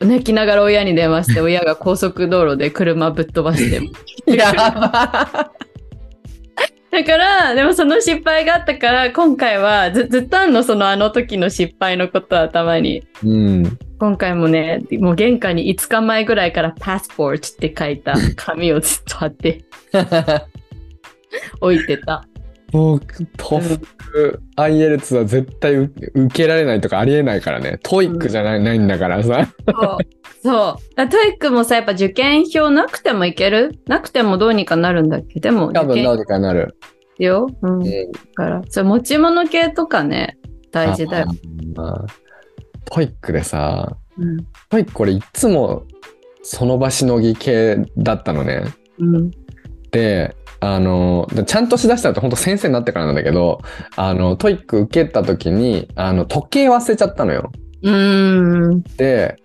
[0.00, 3.68] 泣きながら親に電話して、親が高速道路で車ぶっ飛ばし
[4.26, 4.36] て。
[4.36, 5.50] やば。
[6.90, 13.06] だから、でもその失敗があったから、今回はずずっとあんの、そのあの時の失敗のことはたまに。
[13.22, 13.78] うん。
[13.98, 19.64] 今回もね、もう玄関に5日前ぐらいからパスポートって書いた紙をずっと貼って
[21.60, 22.24] 置いてた。
[22.70, 27.78] 僕、 TOEFL、IELTS は絶対受受けられないとかありえないからね。
[27.82, 29.48] TOEIC じゃない,、ないんだからさ。
[29.66, 29.98] そう。
[30.42, 30.94] そう。
[30.94, 33.80] だ TOEIC もさ、やっぱ受験票なくてもいける？
[33.86, 35.40] なくてもどうにかなるんだっけ？
[35.40, 36.76] でも、多分どうにかなる。
[37.18, 37.46] よ。
[37.62, 37.80] うん。
[37.80, 40.38] だうんから、それ持ち物系とかね、
[40.70, 41.26] 大事だよ。
[41.28, 42.06] あまあ
[42.84, 44.36] TOEIC でさ、うん。
[44.68, 45.84] TOEIC これいつも
[46.42, 48.62] その場しのぎ系だったのね。
[48.98, 49.30] うん。
[49.90, 53.60] で、あの、でちゃんとしだしたのって本当先生になってからなんだけど、
[53.96, 57.52] あの、 TOEIC 受けた時に、あの、時計忘れちゃったのよ。
[57.82, 58.82] うーん。
[58.96, 59.36] で、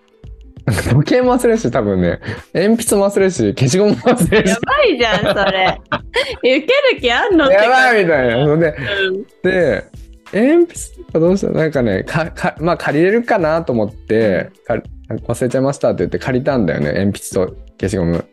[0.90, 2.20] 時計も忘れるし、多分ね、
[2.54, 5.80] 鉛筆も忘れるし、消しゴムも忘れるしや、ばいじゃん、それ。
[6.58, 8.34] 受ける気あんのってやばいみたいな。
[8.36, 8.56] で、うん
[9.42, 9.84] で、
[10.32, 11.52] 鉛筆とかどうした？
[11.52, 14.82] なんかね、か、か、まあ借りれるかなと思って、か
[15.28, 16.92] 忘れちゃいましたって言って借りたんだよね。
[16.92, 18.24] 鉛筆と消しゴム。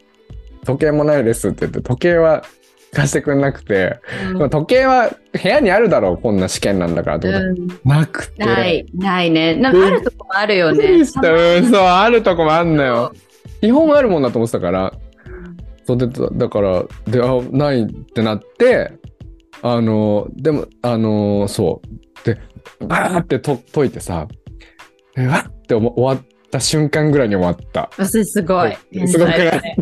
[0.66, 2.44] 時計もないですって言って、時計は
[2.94, 4.00] 貸してくれなくて、
[4.34, 8.46] まあ時計は部屋にあるだろう、こんな試験なんだからってこと、うんなくて。
[8.46, 9.56] ない、ないね。
[9.56, 11.22] なんかあるとこもあるよねうん、そう、
[11.82, 13.14] あるとこもあんのよ。
[13.62, 14.94] 基本あるもんだと思ってたから。
[15.86, 18.92] そうで、だだから、で、あ、ないってなって、
[19.62, 22.26] あの、でも、あの、そう。
[22.26, 22.40] で、
[22.80, 24.28] バーってと解いてさ、
[25.18, 27.90] えわって思終わった瞬間ぐらいに終わった。
[27.98, 28.78] あそれすごい。
[29.08, 29.76] すごくない？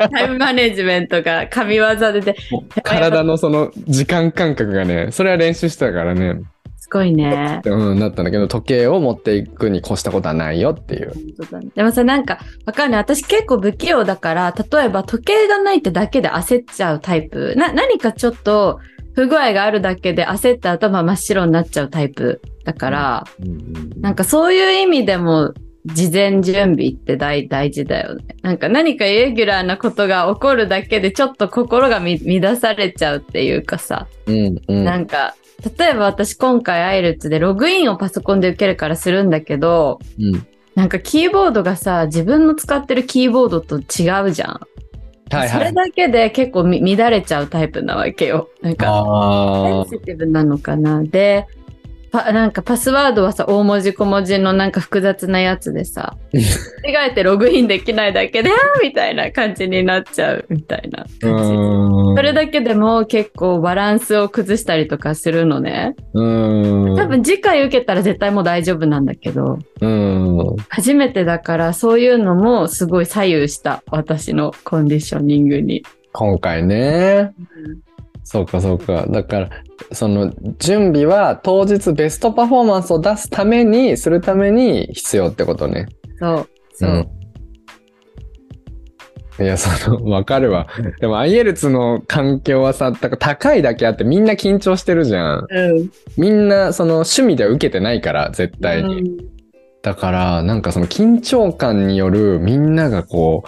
[0.10, 6.40] タイムマネジメントが神業でで、もう体のその時間感覚がね、それは練習してたからね、
[6.84, 7.62] すごいね。
[7.64, 11.08] うん、なったんだけど、時計を持っていくに越したことはないよっていう。
[11.08, 13.00] ねでもさ、なんか、わかんない。
[13.00, 17.54] 私結構不器用だから、例えば時計がないってだけで焦っちゃうタイプ。
[17.56, 18.80] な、何かちょっと
[19.14, 25.54] 不具合があるだけで焦った後、まあ真っ白になっちゃうタイプだから、うんうんなんかそういう意味でも、
[25.86, 28.24] 事前準備って大大事だよね。
[28.42, 35.34] なんか何かイレギュラーなことが起こるだけでちょっと心がみ乱されちゃうっていうかさ、うんうんなんか、
[35.78, 44.60] 例えば私今回アイルツでログインをパソコンで受けるからするんだけど、うんなんかキーボードがさ、自分の使ってるキーボードと違うじゃん。
[45.30, 45.48] はいはい。
[45.50, 48.48] それだけで結構み乱れちゃうタイプなわけよ。
[48.60, 51.04] なんか、あセンシティブなのかな。
[51.04, 51.46] で、
[52.14, 58.50] パなんかパスワードはさ、大文字小文字のなんか複雑なやつでさ、間違えてログインできないだけで、
[58.84, 62.16] みたいな感じになっちゃうみたいなう感じ。
[62.16, 65.96] それだけでも結構バランスを崩したりとかするのね。
[66.12, 66.96] うーん。
[66.96, 70.56] 多分次回受けたら絶対もう大丈夫なんだけど、うん。
[70.68, 75.82] 初めてだからそういうのもすごい左右した私のコンディショニングに。
[76.12, 77.32] 今回ね。
[78.24, 79.06] そうかそうか。
[79.08, 79.50] だから、
[79.92, 85.86] その準備は当日ベストパフォーマンスを出すために、するために必要ってことね。
[86.18, 86.48] そう。
[86.74, 86.90] そう。
[86.90, 86.92] う
[89.42, 89.44] ん。
[89.44, 90.66] いや、その、わかるわ。
[91.00, 95.46] でも、アイエルツの環境はさ、だから高いだけあってみんな緊張してるじゃん。
[95.48, 95.90] うん。
[96.16, 99.02] みんな、その趣味では受けてないから、絶対に。
[99.02, 99.34] うん
[99.84, 103.44] だから、なんかその緊張感によるみんながこ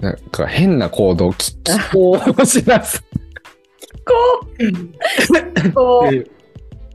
[0.00, 3.02] う、なんか変な行動、き奇行をしだす
[4.04, 4.14] こ
[5.64, 5.72] う。
[5.72, 6.16] こう。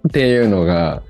[0.08, 1.04] っていうのが、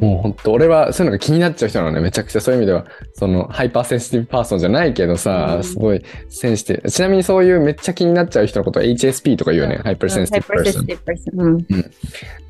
[0.00, 2.00] もう本当俺はそういうのが気になっちゃう人なのね。
[2.00, 2.84] めちゃくちゃそういう意味では
[3.14, 5.62] その hyper sensitive person じゃないけどさ、うん。
[5.62, 6.90] すごい sensitive。
[6.90, 11.42] ちなみにそういうめっちゃ気になっちゃう人のことは HSP とか言うよね、 hyper sensitive person。
[11.42, 11.64] うん。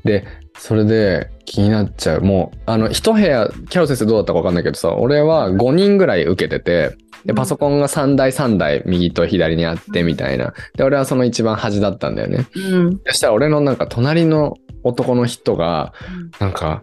[0.03, 0.25] で
[0.59, 2.21] それで気になっちゃう。
[2.21, 6.95] もうあの一部屋キャロ先生どうだったか分かんないけどさ俺は5人ぐらい受けてて
[7.25, 10.53] でパソコンが3台3台右と左にあってみたいな。
[10.75, 12.45] で俺はその一番端だったんだよね。
[12.55, 12.99] うん。
[13.05, 14.53] そしたら俺のなんか隣の
[14.83, 15.93] 男の人が
[16.39, 16.81] なんか、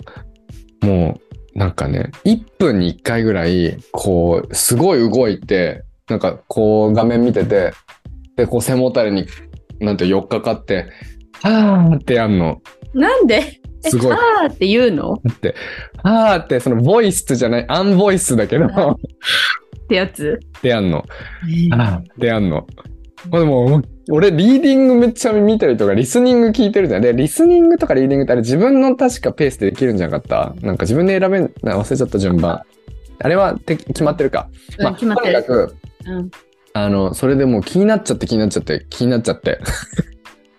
[0.82, 1.18] も
[1.54, 7.72] う、なんかね、1分に1回ぐらい、こう、すごい動いて、なんかこう画面見てて、
[8.36, 9.26] で、こう背もたれに、
[9.80, 10.90] なんて寄っかかって、
[11.42, 12.60] はーってやんの。
[12.92, 13.34] なんで？
[13.36, 13.60] え
[13.90, 15.12] すごいあーって言うの？
[16.02, 18.96] はーって、そのボイスじゃない、アンボイスだけど、あ っ
[19.88, 20.40] てやつ？
[20.62, 21.04] でやんの。
[21.72, 22.66] あーでやんの。
[23.30, 23.82] これもう、
[24.12, 27.02] 俺、リーディングめっちゃ見てるとか、リスニング聞いてるじゃん。
[27.02, 30.54] で、リスニングとかリーディングってあれ自分の確かペースでできるんじゃなかった？
[30.64, 32.60] なんか自分で選べん、な忘れちゃった順番。
[33.18, 34.48] あれはて決まってるか。
[34.78, 35.76] うん決まってるとにかく、
[36.06, 36.30] うん。
[36.74, 39.58] あの、それでもう気になっちゃって気になっちゃって気になっちゃって。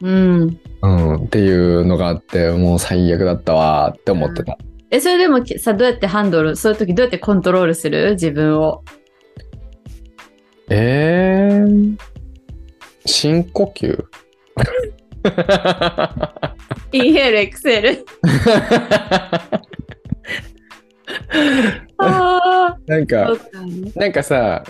[0.02, 0.60] うん。
[0.82, 4.58] うん、っていうのがあって、もう最悪だったわーって思ってた。
[4.92, 8.12] え、それでもきさ、どうやってハンドル、そういう時どうやってコントロールする？
[8.12, 8.84] 自分を。
[10.70, 11.96] えー、
[13.06, 14.04] 深呼吸？
[16.94, 18.06] インヘル、エクセル。
[21.98, 23.34] あなんあ、か。
[23.96, 24.64] なんかさ、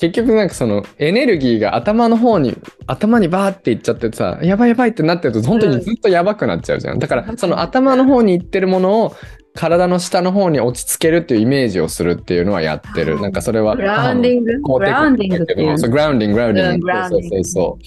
[0.00, 6.98] 結局なんかそのエネルギーが頭の方に、頭にバーっていっちゃってさ、やばいやばいってなってると本当にずっとやばくなっちゃうじゃん。
[6.98, 9.14] だからその頭の方に行ってるものを
[9.54, 13.20] 体の下の方に落ち着けるっていうイメージをするっていうのはやってる。
[13.20, 13.76] なんかそれは。
[13.76, 14.60] グラウンディング？
[14.60, 16.92] グラウンディングっていうそう、グラウンディング、グラウンディング。
[17.08, 17.78] そうそうそ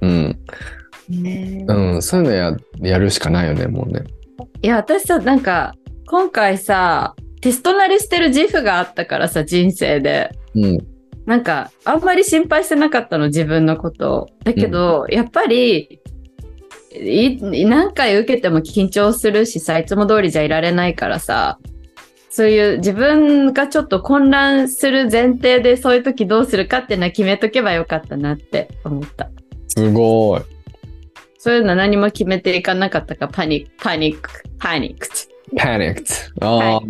[0.00, 0.06] う。
[0.06, 0.38] うん。
[1.08, 4.02] ねうん、そういうのややるしかないよね、もうね。
[4.62, 5.74] いや、私さ、なんか、
[6.06, 10.30] 今回さ、テスト慣れしてる自負があったからさ、人生で。
[10.54, 10.91] うん。
[11.26, 14.26] なんか、あんまり心配してなかったの、自分のことを。
[14.44, 16.00] だけど、やっぱり、
[16.94, 21.58] い何回受けても緊張するしさ、いつも通りじゃいられないからさ、
[22.28, 29.30] そういう自分がちょっと混乱する前提でそういう時どうするかっていうのは決めとけばよかったなって思った。
[29.68, 30.42] すごい。
[31.38, 35.08] そういうのは何も決めていかなかったか、パニック、パニック、パニック。
[35.56, 36.32] panicked.
[36.40, 36.80] あ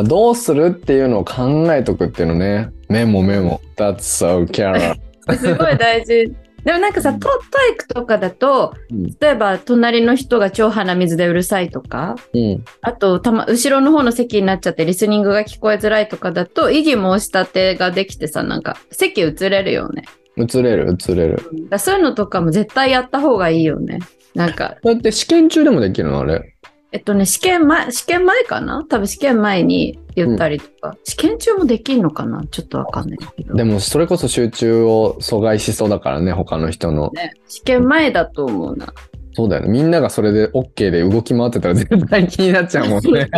[0.00, 2.70] あ、どうするっていうのを考えとくっていうのね。
[2.92, 3.58] メモメモ。
[3.76, 4.94] That's so Kara.
[5.38, 6.30] すごい大事。
[6.62, 12.64] でもなんかさ、ト TOEIC とかだと、うん例えば隣の人が超鼻水でうるさいとか、うん。
[12.82, 20.04] あとたま、後ろの方の席になっちゃってリスニングが聞こえづらいとかだと、異議申し立てができてさ、なんか席移れるよね。
[20.36, 21.38] 移れる移れる。
[21.70, 24.00] だそういうのとかも絶対やった方がいいよね。
[24.34, 26.51] なんか、 だって試験中でもできるのあれ。
[26.92, 28.84] えっとね、試験前、試験前かな？
[28.84, 32.44] 多分試験前に言ったりとか、試験中もできんのかな？
[32.50, 33.54] ちょっとわかんないけど。
[33.54, 37.10] でもそれこそ集中を阻害しそうだからね、他の人の。
[37.14, 38.92] ね、試験前だと思うな。
[39.32, 39.70] そうだよね。
[39.70, 43.28] みんながそれで OK で動き回ってたら絶対気になっちゃうもんね。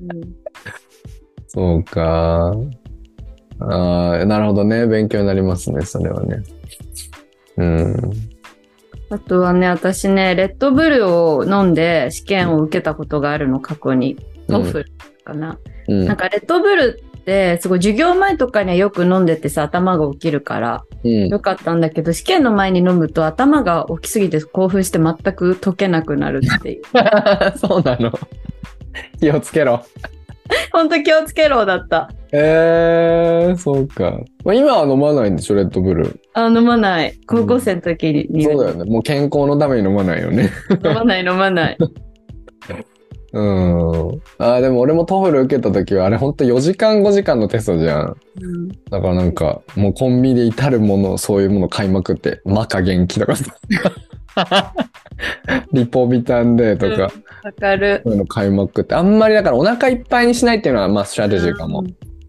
[0.00, 0.34] うん
[1.46, 2.52] そうか。
[3.60, 4.86] ああ、なるほどね。
[4.88, 6.42] 勉強になりますね、それはね。
[7.58, 7.94] うん。
[9.12, 14.16] あとはね、私ね、レッドブルを飲んで試験を受けたことがあるの、過去に。
[14.48, 14.92] TOEFL
[15.24, 15.58] かな。
[15.88, 21.28] うんなんかレッドブルって、すごい授業前とかにはよく飲んでてさ、頭が起きるから、うん。
[21.28, 26.82] よかったんだけど、試験の前に飲むと頭が起きすぎて興奮して全く解けなくなるっていう。
[27.58, 28.18] そうなの。
[29.20, 29.84] 気をつけろ。
[30.72, 32.10] ほんと気をつけろだった。
[32.32, 34.18] えー、そうか。
[34.44, 36.20] まあ、今は飲まないんでしょ、レッドブル。
[36.34, 37.18] あ、飲まない。
[37.26, 38.90] 高校生の時に、そうだよね。
[38.90, 40.50] もう健康のために飲まないよね。
[40.84, 41.78] 飲まない飲まない。
[43.34, 44.20] うん。
[44.38, 48.16] あーでも俺も TOEFL 受けた時は、あれほんと4時間5時間のテストじゃん。
[48.40, 53.54] うんだからなんか、もうコンビニで至るもの、そういうもの買いまくって、マカ元気とかさ。
[55.72, 57.12] リポビタン D とか、
[57.44, 58.00] わかる。
[58.04, 61.80] そういうの買いまくって、あんまりだからお腹いっぱいにしないっていうのは、まあ strategy かも。
[61.80, 61.84] う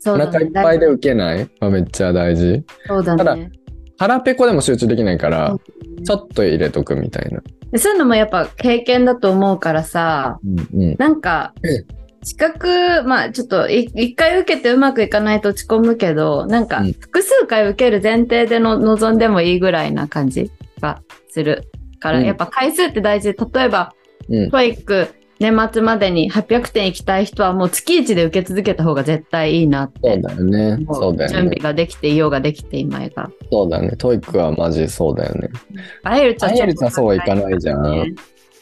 [0.05, 1.49] だね腹いっぱいで受けない？
[1.59, 2.63] まあめっちゃ大事。
[2.87, 3.51] そうだただね。
[3.97, 5.59] 腹ペコでも集中できないから、うん
[6.03, 7.41] ちょっと入れとくみたいな。
[7.71, 10.37] でそういうのもやっぱ経験だと思うからさ、
[10.73, 10.95] うんうん。
[10.99, 11.85] なんかえ、
[12.23, 21.69] 資格、まあちょっとい一回受けてうまくいかないと落ち込むけど、なんかうん複数回受ける前提での望んでもいいぐらいな感じがする
[22.04, 23.93] から、うんやっぱ回数って大事で、例えば、
[24.30, 25.07] うん TOEIC
[25.39, 30.14] 年末までに800点行きたい人はもう月1で受け続けた方が絶対いいなって。
[30.14, 30.78] そうだよね。
[30.78, 31.56] もそうだよね準備。
[31.56, 33.30] ができていようができていまいが。
[33.51, 33.95] そうだね。
[33.97, 35.49] TOEIC はマジそうだよね。
[36.03, 38.14] IELTS は IELTS はそうはいかないじゃんね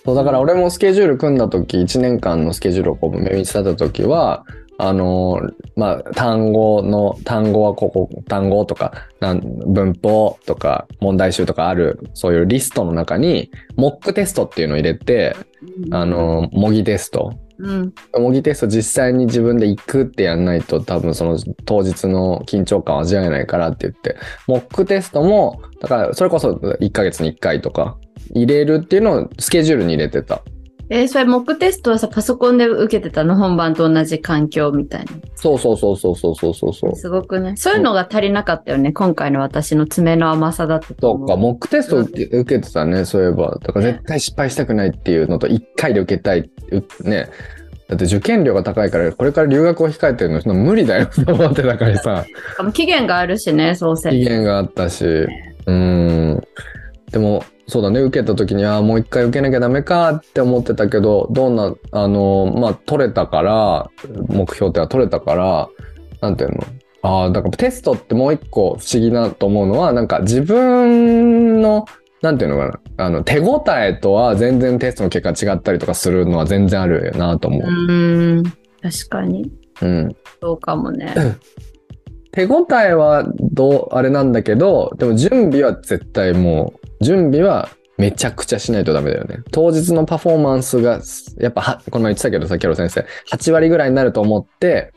[0.04, 4.46] そうだから俺もスケジュール組んだ時1年間のスケジュールをこう目に立てた時は
[4.82, 15.36] あのーまあ単語の単語はここ単語とかなん文法とか問題集とかあるそういうリストの中に mock test っていうのを入れて
[15.92, 17.34] あ、のー模擬テスト。
[17.60, 24.18] うん、模擬テスト実際に自分で行くってやんないと多分その当日の緊張感を味わえないからって言って
[24.48, 28.00] モックテストもだからそれこそ1ヶ月に1回とか
[28.34, 30.42] 入れるっていうのをスケジュールに入れてた
[30.94, 35.12] えーそれモックテストはさ、パソコンで受けてたの本番と同じ環境みたいな。
[35.36, 37.56] そうそうそうそうそうそうそうそうすごくね。
[37.56, 38.92] そういうのが足りなかったよね。
[38.92, 43.58] 今回の私の爪の甘さだったと思そうか、モックテスト受けてたね、そういえば。
[43.64, 46.52] だから絶対失敗したくないっていうのと、1回で受けたい。
[46.72, 47.30] うね。
[47.88, 55.06] だって受験料が高いから、これから留学を控えてるの、そんな無理だよ と思ってたからさ、しかも期限があるしね、そうせ期限があったし。
[55.06, 56.44] うーん。
[57.12, 63.90] でも、そうだね、受けた時に、ああ、もう一回受けなきゃダメかって思ってたけど、どんな、あの、まあ、取れたから、
[64.28, 65.70] 目標っては取れたから、
[66.20, 66.66] なんていうの？
[67.02, 71.86] ああ、だからテストってもう一個不思議なと思うのは、なんか自分の、
[72.22, 77.66] なんていうのかな、あの、手応えとは全然テストの結果違ったりとかするのは全然あるよなと思うう。
[77.88, 78.44] ーん。
[78.82, 79.50] 確かに。
[79.82, 80.16] うん。
[80.42, 81.16] そうかもね。
[82.32, 89.40] 手応えはどう、あれなんだけど、でも準備は絶対もう、準備はめちゃくちゃしないとダメだよね。
[89.52, 91.02] 当日のパフォーマンスが、
[91.38, 94.94] やっぱは、この前言ってたけどさ、キャロ先生、8割ぐらいになると思って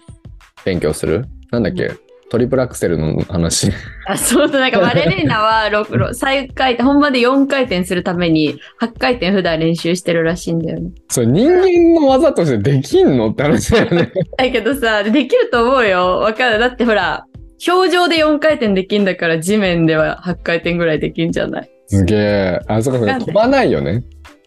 [0.64, 1.26] 勉強する。
[1.50, 1.92] なんだっけ、
[2.30, 3.70] トリプルアクセルの話。
[4.06, 10.90] あそうだ、なんかバレリーナは6、 6再回転、本番で4回転するために8回転普段練習してるらしいんだよね。
[11.08, 14.10] それ人間の技としてできんのって話だよね。
[14.36, 16.18] だけどさ、できると思うよ。
[16.20, 16.58] わかる。
[16.58, 17.24] だってほら、
[17.66, 21.70] 表情で4回転できんだから地面では8回転ぐらいできんじゃない？
[21.86, 22.60] すげえ。
[22.66, 24.02] あ、そっかそっか、飛ばないよね。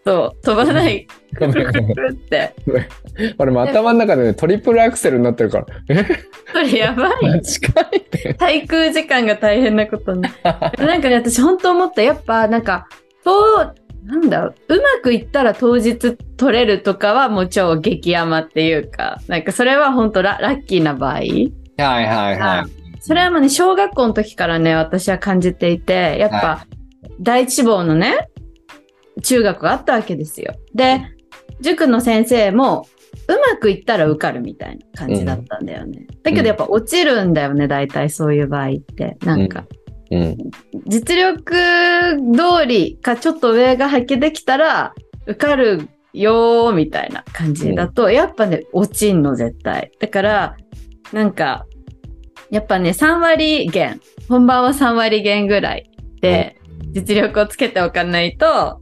[0.07, 1.05] そう、飛ばない。
[1.05, 2.55] って。
[3.37, 6.05] 俺も頭の中でね、トリプルアクセルになってるから、え
[6.53, 7.41] それやばい。
[7.41, 8.33] 近いって。
[8.39, 10.31] 滞空時間が大変なことになん
[11.01, 12.03] かね、私本当思った。
[12.03, 12.87] やっぱ、なんか、
[13.25, 13.73] と、
[14.05, 21.15] なんだろう、うまくいったら当日取れるとかはもう超激甘っていうか、なんかそれは本当ララッキーな場合。
[21.15, 21.25] はい
[21.75, 23.01] はいはい。
[23.01, 26.67] それはもうね、小学校の時からね、私は感じていて、やっぱ、は
[27.19, 28.29] 第一志望のね、
[29.23, 30.55] 中学があったわけですよ。
[30.73, 31.01] で、
[31.61, 32.85] 塾の先生も、
[33.27, 36.07] うまくいったら受かるみたいな感じだったんだよね。
[36.23, 39.17] だけどやっぱ落ちるんだよね、大体そういう場合って。
[39.23, 39.65] なんか、
[40.11, 40.37] うん。
[40.85, 41.53] 実力
[42.33, 44.93] 通りかちょっと上が発揮できたら、
[45.25, 49.91] 受かるよーみたいな感じだと、やっぱね、落ちんの絶対。
[49.99, 50.57] だから、
[51.11, 51.65] なんか、
[52.49, 53.99] やっぱね、3割減。
[54.29, 55.89] 本番は3割減ぐらい
[56.21, 56.55] で、
[56.91, 58.79] 実力をつけておかないと、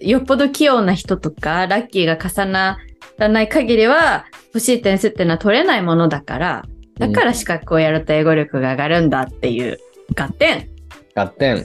[0.00, 2.78] よっぽど器用な人とか、ラッキーが重な
[3.18, 6.64] らない限りは、欲しい点数っていうのは取れないものだから、
[6.98, 9.78] だから資格をやると英語力が上がるんだっていう、
[10.16, 10.68] 合点。
[11.14, 11.64] 合点。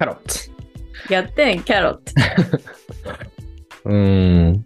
[0.00, 0.16] ャロッ
[1.08, 1.16] ト。
[1.16, 2.00] 合点、キャロット。
[3.90, 4.64] うーん。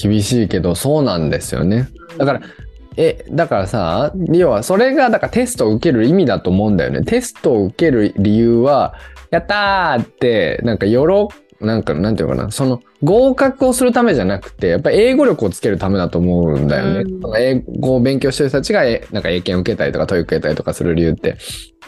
[0.00, 1.88] 厳しいけど、そうなんですよね。
[2.18, 2.40] だから、
[2.96, 7.02] え、だからさ、要はそれが、だからテストを受ける意味だと思うんだよね。
[7.02, 8.94] テストを受ける理由は、
[9.30, 10.96] やったーって、なんか喜
[11.60, 17.00] なんか、なんていうのかな、その合格をするためじゃなくて、やっぱり英語力をつけるためだと思うんだよね。
[17.00, 21.36] うん英語を勉強してる人たちが、えなんか英検を受けたりとか、 TOEIC 受けたりとかする理由って、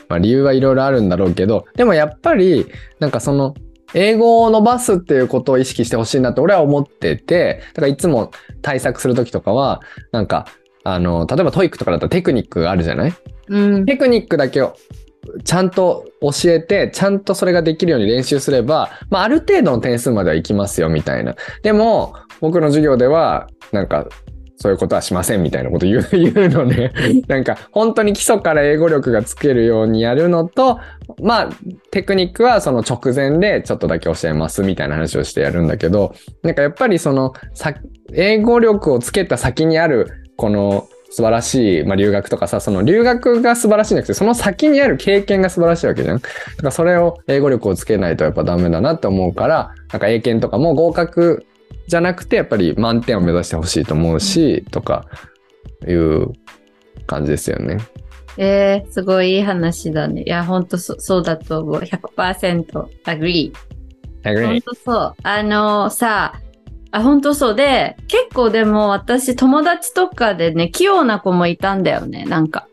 [0.09, 2.67] まあ理由はいろいろあるんだろうけど、でもやっぱり、
[3.01, 3.55] なんかその、
[3.95, 8.31] 英語を伸ばすっていうことを意識してほしいなって俺は思ってて、だからいつも
[8.63, 9.81] 対策するときとかは、
[10.13, 10.47] なんか、
[10.85, 13.15] あの、例えば TOEIC とかだったらテクニックがあるじゃない？
[13.49, 13.85] うん。
[13.87, 14.75] テクニックだけを
[15.45, 21.37] ちゃんと教えて、ちゃんとそれができるように練習すれば、まあ、ある程度の点数まではいきますよ、みたいな。
[21.63, 24.07] でも、僕の授業では、なんか、
[24.57, 26.03] そういうことはしませんみたいなこと言う
[26.49, 26.93] のね。
[27.27, 30.79] なんか、本当に基礎から英語力がつけるようにやるのと、
[31.21, 31.51] まあ、
[31.91, 37.33] テクニックはその直前でちょっとだけ教えますみたいな話をしてやるんだけど、なんかやっぱりその、
[38.13, 46.19] 英語力をつけた先にある、この素晴らしい、まあ、留学とかさ、その留学が素晴らしいんじゃなくて、その先にある経験が素晴らしいわけじゃん。
[46.19, 46.31] だか
[46.63, 51.45] らそれを英語力をつけないとやっぱダメだなって思うから、なんか英検とかも合格
[51.87, 55.05] じゃなくて、やっぱり満点を目指してほしいと思うし、とか
[55.87, 56.33] いう
[57.07, 57.77] 感じですよね。
[58.39, 60.23] えー、すごいいい話だね。
[60.23, 61.81] いや、ほんとそそうだと思う。
[61.83, 62.65] 100%
[63.05, 63.53] agree。
[64.25, 64.59] I ほ agree.
[64.59, 65.15] んとそう。
[65.23, 66.41] あのさ、あ、
[67.01, 72.25] ほんとそうで、結構でも私友達とかでね、器用な子もいたんだよね。
[72.27, 72.69] なんか、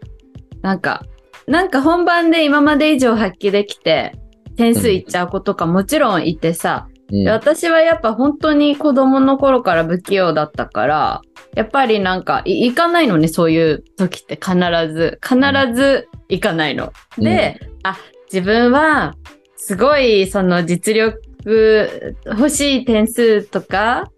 [0.62, 1.06] なんか、
[1.48, 4.14] なんか本番で今まで以上発揮できて、
[4.58, 11.22] 点数いっちゃう子とかもちろんいてさ、うんで私はやっぱ本当に子供の頃から不器用だったから、
[11.56, 14.56] やっぱりなんかい行かないのね、そういう時って必
[14.94, 15.20] ず。
[15.24, 15.40] 必
[15.74, 16.94] ず行かないの。
[17.18, 17.98] で、あ、
[18.32, 19.16] 自分は
[19.56, 24.12] すごいその実力欲しい点数とか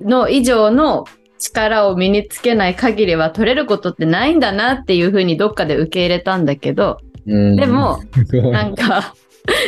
[0.00, 1.04] の以上の
[1.38, 7.56] 力を身につけない限りは取れることってないんだなっていうふうにどっかで受け入れたんだけど、うん。
[7.56, 8.02] でも、
[8.52, 9.14] なんか、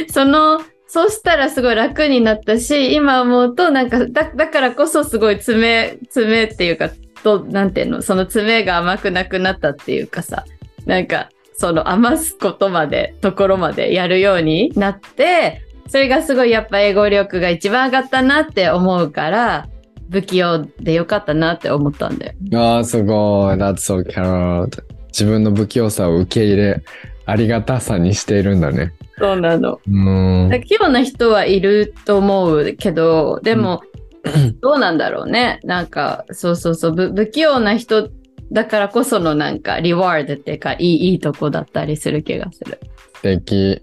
[0.08, 6.90] その、そうしたらすごい楽になったし、今思うと、なんか、だ、だからこそすごい爪、爪っていうか、
[7.24, 10.44] と、なんていうの、その爪が甘くなくなったっていうかさ、
[10.86, 15.63] なんか、その余すことまで、ところまでやるようになって、
[15.94, 19.68] それがすごいやっぱ英語力が一番上がったなって思うから、
[20.10, 22.32] 不器用でよかったなって思ったんだよ。
[22.52, 23.54] ああ、すごい。
[23.54, 24.82] That's so carrot.
[25.12, 26.82] 自分の不器用さを受け入れ、
[27.26, 28.92] ありがたさにしているんだね。
[29.18, 29.78] そうなの。
[29.86, 30.48] うん。
[30.48, 33.80] だから器用な人はいると思うけど、でも、
[34.60, 35.60] どうなんだろうね。
[35.62, 38.10] なんか、そうそうそう、不不器用な人
[38.50, 42.80] だからこそのなんか、リワードっていうか、いい、いいとこだったりする気がする。
[43.14, 43.80] 素敵。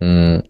[0.00, 0.44] うん。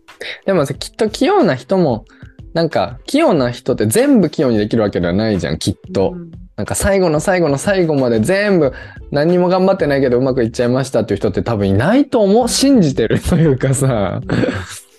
[0.47, 2.05] でもさ、きっと器用な人も、
[2.53, 6.13] なんか、器用な人って全部器用にできるわけではないじゃん、きっと。
[6.15, 8.73] うんなんか最後の最後の最後まで全部
[9.11, 12.49] 何にも頑張ってないけどうまくいっちゃいましたっていう人って多分いないと思う。
[12.49, 14.21] 信じてるというかさ。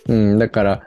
[0.07, 0.86] うん、だから、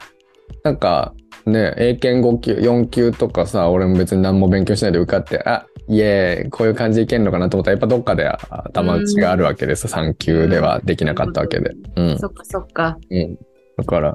[0.63, 1.15] なんか
[1.47, 9.87] ね、英検5級、4級とかさ、俺も別に何も勉強しないで受かって、あ、イエーイ、こういう感じでいけんのかなと思ったら、やっぱどっかで頭打ちがあるわけです。
[9.87, 11.75] 3級ではできなかったわけで。
[11.97, 12.19] うん。
[12.19, 12.99] そっかそっか。
[13.11, 13.39] うん。
[13.79, 14.15] だから、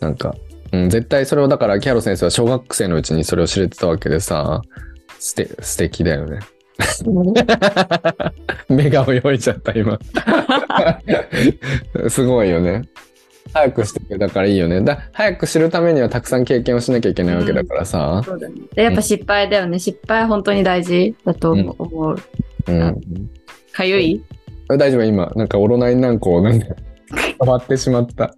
[0.00, 0.34] なんか、
[0.72, 4.60] うん、絶対それをだから、キャロ先生は小学生のうちにそれを知れてたわけでさ、
[5.20, 6.40] すて、素敵だよね。
[8.68, 9.98] 目が泳いじゃった、今。
[12.10, 12.82] すごいよね。
[13.52, 14.80] 早くしてくれたからいいよね。
[14.80, 18.20] だ早く知るためにはたくさん経験をしなきゃいけないわけだからさ。
[18.24, 18.54] そうだね。
[18.74, 19.78] で、やっぱ失敗だよね。
[19.78, 21.74] 失敗本当に大事だと思う。
[21.78, 22.16] 思う
[22.66, 23.00] うん。
[23.72, 24.20] かゆい？
[24.68, 25.30] 大丈夫、今。
[25.36, 26.66] なんかオロナイン軟膏なんか
[27.40, 28.34] 変わってしまった。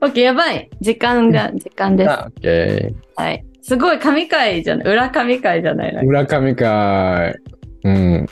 [0.00, 0.70] オッケー、やばい。
[0.80, 2.10] 時間が、時間です。
[2.10, 3.22] あオッケー。
[3.22, 3.44] はい。
[3.62, 4.92] すごい神回じゃない？
[4.92, 5.94] 裏神回じゃない？
[5.94, 7.32] なんか村上か
[7.84, 8.26] うん。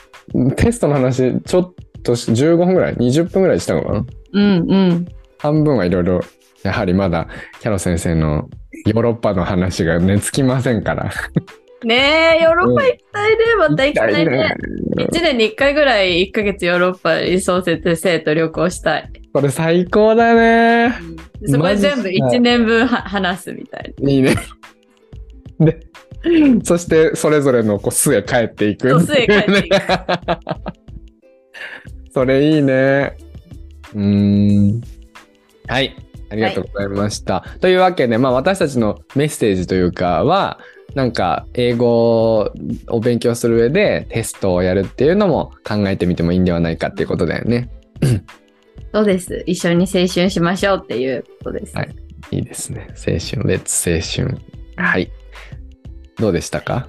[0.55, 1.73] テストの話、ちょっ
[2.03, 4.05] とし15分ぐらい ?20 分ぐらいしたのかな？
[4.33, 5.07] うんうん。
[5.37, 6.21] 半分はいろいろ、
[6.63, 7.27] やはりまだ、
[7.59, 8.49] キャロ先生の
[8.85, 11.11] ヨーロッパの話がね、つきませんから。
[11.85, 13.55] ねえ、ヨーロッパ行きたいね。
[13.57, 14.25] また行きたいね。
[14.25, 14.55] ね。
[14.97, 19.11] 1年に1回ぐらい1ヶ月ヨーロッパに創設生と旅行したい。
[19.33, 20.95] これ最高だね。
[21.45, 24.35] そこ全部1年分は話すみたいいいね。
[25.59, 25.79] で、
[26.63, 28.89] そしてそれぞれのこう巣へ帰っていく。
[28.89, 29.75] そう巣へ帰っていく
[32.13, 33.17] それいいね。
[33.95, 34.81] うーん。
[35.67, 35.95] はい。
[36.29, 37.43] ありがとうございました。
[37.59, 40.59] というわけで、まあ私たちのメッセージというかは、
[40.95, 42.51] なんか英語
[42.87, 47.69] を勉強する上でテストをやるっていうのも考えてみてもいいんではないかっていうことだよね。
[48.01, 48.09] な。
[48.99, 49.43] そうです。
[49.47, 51.75] 一緒に青春しましょうっていうことです。
[51.75, 51.95] はい
[52.31, 52.87] いいですね。
[52.91, 53.91] 青春、レッツ
[54.21, 54.37] 青春。
[54.77, 55.11] はい。
[56.17, 56.87] どうでしたか？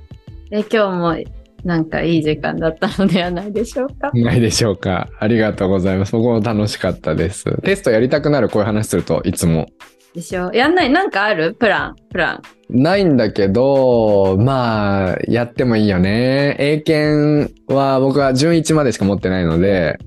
[0.50, 1.16] で今日も
[1.64, 4.11] なんかいい時間だったのではないでしょうか？
[4.14, 6.12] ないでしょうかありがとうございます。
[6.12, 7.61] 僕も楽しかったです。
[7.62, 9.66] テストやりたくなるこういう話するといつも
[10.15, 10.53] でしょ？
[10.53, 10.91] やんない？
[10.91, 11.55] なんかある？
[11.55, 11.97] プラン？
[12.11, 12.43] プラン？
[12.71, 16.57] ないんだけど、まあ、やってもいいよね。
[16.59, 19.99] 英検は僕は準1までしか持ってないので、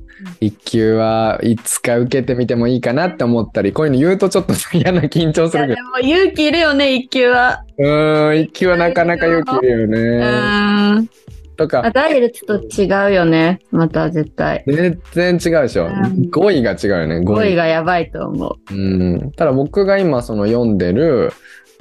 [0.41, 7.63] 1級はいつか受けてみてもいいかなって思ったり、こういうの言うとちょっと嫌な緊張するけでも勇気いるよね、一級は。
[7.77, 7.83] ど。
[7.83, 9.87] うーん、1級はなかなか勇気いるよう
[11.01, 11.09] ね。
[11.57, 13.59] とかあ、、ダイエルツと違うよね。
[13.71, 14.63] また絶対。
[14.67, 15.87] 全然違うでしょ。
[15.87, 17.55] うん語彙が違うよね、語語彙彙。
[17.55, 18.73] がやばいと思う。
[18.73, 19.31] うん。
[19.31, 21.33] ただ僕が今その読んでる、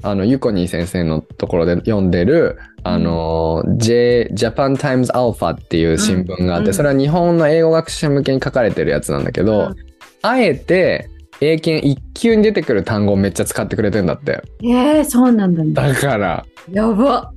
[0.03, 9.77] あの、ユコニー先生のところで読んでる、あの、J、Japan Times Alpha っていう新聞があって、うんそれは日本の英語学習者向けに書かれてるやつなんだけど、うん
[10.22, 11.09] あえて、
[11.41, 14.43] 英検1級に出てくる単語をめっちゃ使ってくれてんだって。
[14.64, 15.72] えー、そうなんだね。
[15.72, 17.33] だから、やば。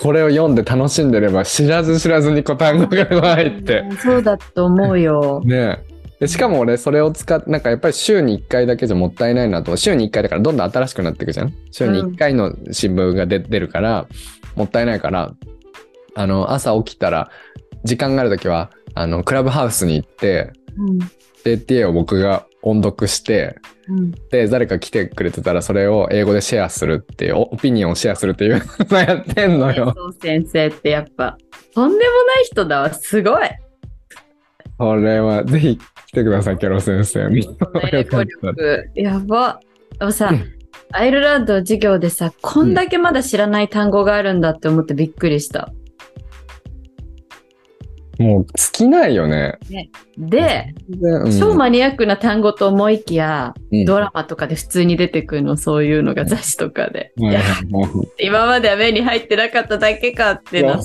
[0.00, 3.04] これを読んで楽しんでれば知らず知らずにこう単語が
[3.36, 3.78] 入って。
[3.80, 5.40] うんそうだと思うよ。
[5.44, 11.52] ねえでしかも俺それを使ってなんかやっぱり週に1回だけじゃもったいないなと週に1回だからどんどん新しくなっていくじゃん？
[11.72, 14.06] 週に1回の新聞が出出るから
[14.54, 15.32] もったいないから
[16.14, 17.30] あの朝起きたら
[17.82, 20.98] 時間がある時はあのクラブハウスに行ってうん。
[21.44, 23.56] ATA を僕が音読して
[23.88, 24.10] うん。
[24.30, 31.36] で誰か来てくれてたらそれを英語でシェアするっていうオオピニオンをシェアするっていうのやってんのよ先生ってやっぱ、
[31.74, 32.94] とんでもない人だわ。
[32.94, 33.48] すごい。
[34.78, 37.20] これはぜひ来てくださいケロ先生。
[38.94, 39.60] やば。
[39.98, 40.52] でもさうん、
[40.92, 45.72] アイルランド授業でさ、こんだけまだ知らない単語があるんだって思ってびっくりした。
[48.18, 49.58] もう尽きないよね
[50.16, 57.12] で、うん超マニアックな単語と思いきや、うんドラマとかで普通に出てくるの、そういうのが雑誌とかで。
[57.16, 57.22] う
[58.20, 60.80] 今までは目に入ってなかっただけかってな。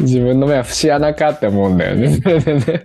[0.00, 2.20] 自分の目は節穴かって思うんだよね。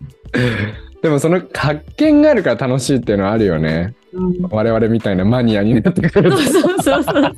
[1.02, 3.95] でもその発見があるから楽しいっていうのはあるよね。
[4.14, 7.34] うん我々みたいなマニアになってくるそうそうそうそうそう。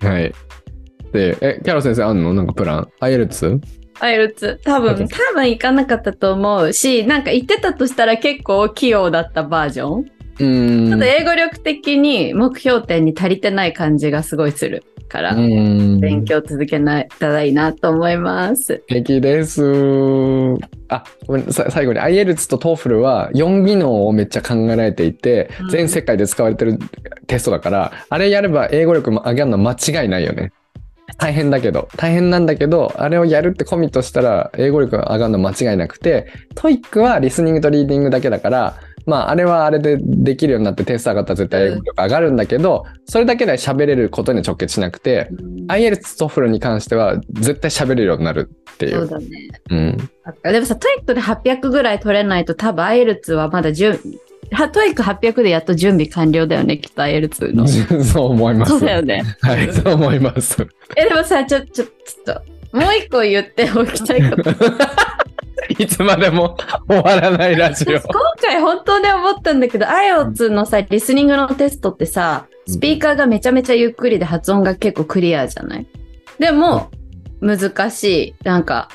[0.00, 0.06] と。
[0.06, 0.32] はい。
[1.14, 2.34] で、え、キャロ先生あんの？
[2.34, 2.88] なんかプラン？
[2.98, 3.60] アイエルツ？
[4.00, 10.00] アイルツ、多分、多分行かなかったと思うし、なんか行ってたとしたら結構器用だったバージョン。
[10.00, 10.88] うーん。
[10.88, 18.64] ちょっと英語力的に目標点に足りてない感じがすごいするから、うん勉強続けないたらいいなと思います。
[18.64, 19.62] 素敵です。
[20.88, 26.80] あ、ごめんさ最後に IELTS と TOEFL は4技能をめっちゃ考えられていて、うん全世界で使われてる
[27.28, 30.50] テストだから、あれやれば英語力も上げるの間違いないよね。
[31.18, 45.28] 大変だけど、大変なんだけど、あれをやるってコミットしたら英語力が上がるの間違いなくて、TOEIC はリスニングとリーディングだけだから、まあ、あれはあれでできるようになって点数上がったら絶対英語力上がるんだけど、それだけで喋れることには直結しなくて、
[45.68, 48.92] IELTS と TOEFL に関しては絶対喋れるようになるっていう。
[48.92, 49.26] そうだね。
[49.70, 50.10] うん。
[50.42, 54.00] でもさ、 TOEIC で800ぐらい取れないと多分 IELTS はまだ準
[54.54, 57.66] は TOEIC 800でやっと準備完了だよね、きっと IELTS の。
[58.04, 58.70] そう思います。
[58.70, 59.24] そうだよね。
[59.40, 60.66] はい、そう思います。
[60.96, 61.88] え、でもさ、ちょ、ちょ、ちょっ
[62.72, 64.50] と、もう一個言っておきたいこと。
[65.78, 66.56] いつまでも
[66.88, 68.02] 終わらないラジオ今。
[68.40, 75.86] 回本当に思ったんだけど、IELTS のさ、リスニングのテストってさ、スピーカーがめちゃめちゃゆっくりで発音が結構クリアじゃない？
[76.38, 76.90] でも、
[77.40, 78.34] 難しい。
[78.44, 78.88] なんか、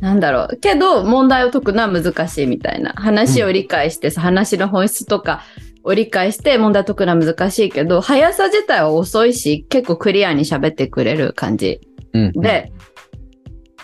[0.00, 0.58] なんだろう。
[0.60, 2.92] けど、問題を解くのは難しいみたいな。
[2.92, 5.42] 話を理解してさ、話の本質とか
[5.84, 11.80] を理解して問題を解くのは難しいけど、速さ自体は遅いし、結構クリアに喋ってくれる感じ。
[12.12, 12.72] うん、で、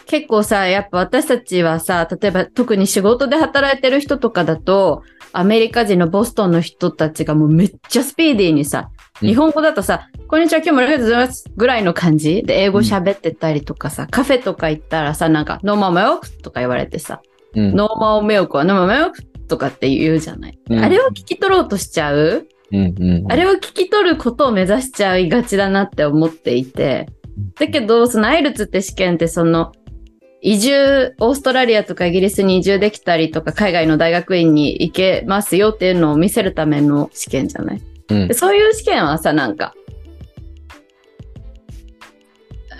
[0.07, 5.03] 結構さ、やっぱ私たちはさ、例えば特に仕事で働いてる人とかだと、
[5.33, 8.91] アメリカ人のボストンの人たちがもうめっちゃスピーディーにさ、
[9.21, 9.29] うん。
[9.29, 12.43] 日本語だとさ、こんにちは、今日もありがとうございますぐらいの感じ？
[12.43, 17.21] で英語喋ってたりとかさ、カフェとか行ったらさ、なんか、 normal milk とか言われてさ、
[17.55, 20.59] うん normal milk は normal milk とかって言うじゃない？
[20.71, 20.79] うん。
[20.79, 22.47] あれを聞き取ろうとしちゃう？
[22.73, 23.31] うんうん。
[23.31, 27.07] あれを聞き取ることを目指しちゃいがちだなって思っていて、
[27.59, 29.73] だけど、その IELTS って試験ってその、
[30.41, 37.83] 移住、オーストラリアとかイギリスに移住できたりとか、海外の大学院に行けますよっていうのを見せるための試験じゃない？
[38.09, 39.75] うんでそういう試験はさ、なんか、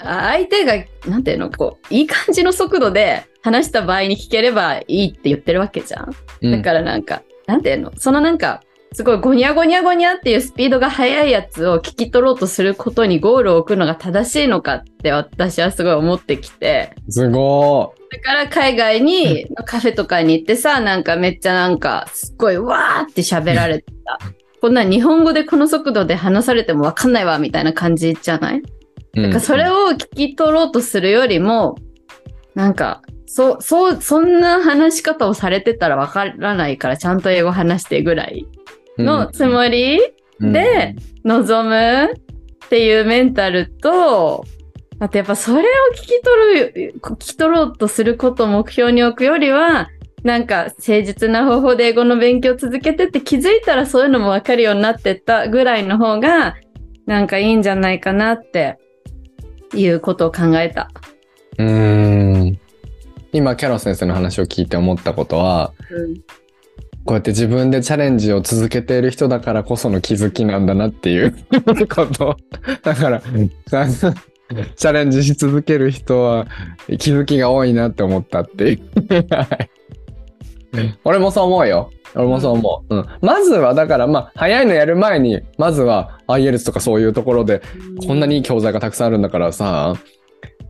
[0.05, 0.75] あ相手が、
[1.07, 6.11] なんていうの、こう、いい感じの速度で話した場合に聞ければいいって言ってるわけじゃん。
[6.43, 8.63] うんだからなんか、なんていうのそのなんか、
[8.95, 16.95] すごいゴニャゴニャゴニャっていうスピードが速いやつを聞き取ろうとすることにゴールを置くのが正しいのかって私はすごい思ってきて。
[17.09, 24.19] すごだから海外にカフェとかに行ってさ、なんかめっちゃなんかすっごいわーって喋られてた。
[24.63, 28.63] こんな日本語でこの速度で話されてもわかんないわみたいな感じじゃない？
[29.15, 29.21] い。
[29.21, 31.75] なんかそれを聞き取ろうとするよりも、
[32.55, 38.47] なんか、そう、そう、そんな話し方をされてたらわからないから、ちゃんと英語話してぐらい
[38.99, 40.01] のつもり
[40.39, 40.53] うん。
[40.53, 40.95] で、
[41.25, 44.45] 望むっていうメンタルと、
[45.01, 45.63] あとやっぱそれを
[45.97, 49.89] 聞き取る、聞き取ろうとすることを目標に置くよりは、
[50.23, 56.57] なんか誠実な方法で英語の勉強を続けてって気づいたらそういうのもわかるようになってったぐらいの方が、
[57.07, 58.79] なんかいいんじゃないかなって
[59.75, 60.91] いうことを考えた。
[61.59, 62.59] うーん。
[63.33, 65.73] 今、キャロ先生の話を聞いて思ったことは、
[67.05, 71.35] こうやって自分でチャレンジを続けている人だからこその気づきなんだなっていう
[71.93, 72.37] こと。
[72.83, 76.47] だから、チャレンジし続ける人は
[76.99, 78.81] 気づきが多いなって思ったっていう。
[80.73, 81.91] はい俺もそう思うよ。
[82.15, 82.97] 俺もそう思う。
[82.97, 83.07] うん。
[83.21, 87.63] まずは、だからまあ、早いのやる前に、まずは IELTS とかそういうところで、
[88.07, 89.95] こんなにいい教材がたくさんあるんだからさ、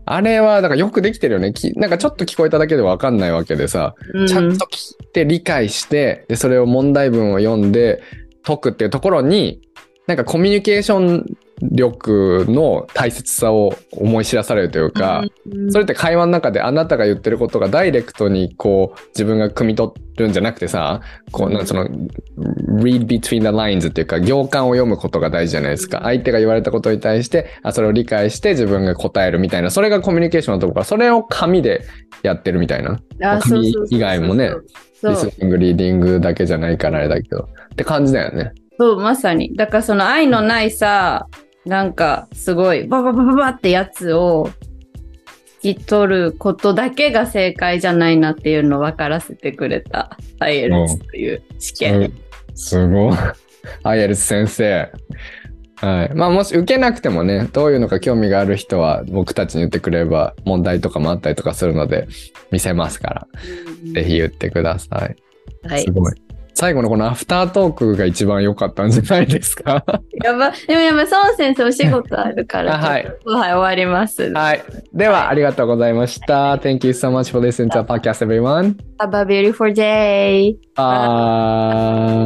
[0.04, 1.52] あれは、だからよくできてるよね。
[1.52, 8.02] きなんかちょっと聞こえただけでわかんないわけでさ、うんちゃんと聞いて理解して、で、それを問題文を読んで
[8.42, 9.60] 解くっていうところに、
[10.06, 11.36] なんかコミュニケーション
[11.70, 26.00] 力の大切さを思い知らされるというか、うんそれって会話の中であなたが言ってることがダイレクトにこう自分が汲み取るんじゃなくてさ、こうなんその read between the lines っていうか行間を読むことが大事じゃないですか。
[26.02, 31.84] 相手が言われたことに対して、あそれを理解して自分が答えるみたいな、それがコミュニケーションのところから、それを紙で
[32.22, 33.00] やってるみたいな。
[33.40, 34.50] 紙以外もね
[35.08, 37.48] リスニング、リーディングだけじゃないからあれだけど。
[37.72, 38.52] って感じだよね。
[38.78, 39.54] そう、まさに。
[39.56, 41.26] だからその愛のないさ、
[41.64, 44.50] なんかすごいバババババってやつを
[45.62, 52.12] 聞き取ることだけが正解じゃないなっていうのを分からせてくれた IELTS という試験。
[52.54, 53.16] すごい。
[53.84, 54.90] アイエルス先生。
[55.76, 56.14] はい。
[56.14, 62.08] まあもし受けなくてもね、どういうのか興味がある人は僕たちに言ってくれれば問題とかもあったりとかするので
[62.50, 63.28] 見せますから、
[63.94, 65.16] ぜひ言ってください。
[65.68, 65.92] はいす。
[65.92, 66.12] ごい。
[66.54, 69.84] 最後のこのアフタートークが一番良かったんじゃないですか？
[70.22, 74.30] やば、でもやば、孫先生お仕事あるから、あはいはい、終わります。
[74.32, 74.62] はい。
[74.92, 76.54] では、ありがとうございました。
[76.56, 78.76] Thank you so much for listening to our podcast, everyone.
[78.98, 80.56] Have a beautiful day.
[80.76, 82.22] Bye.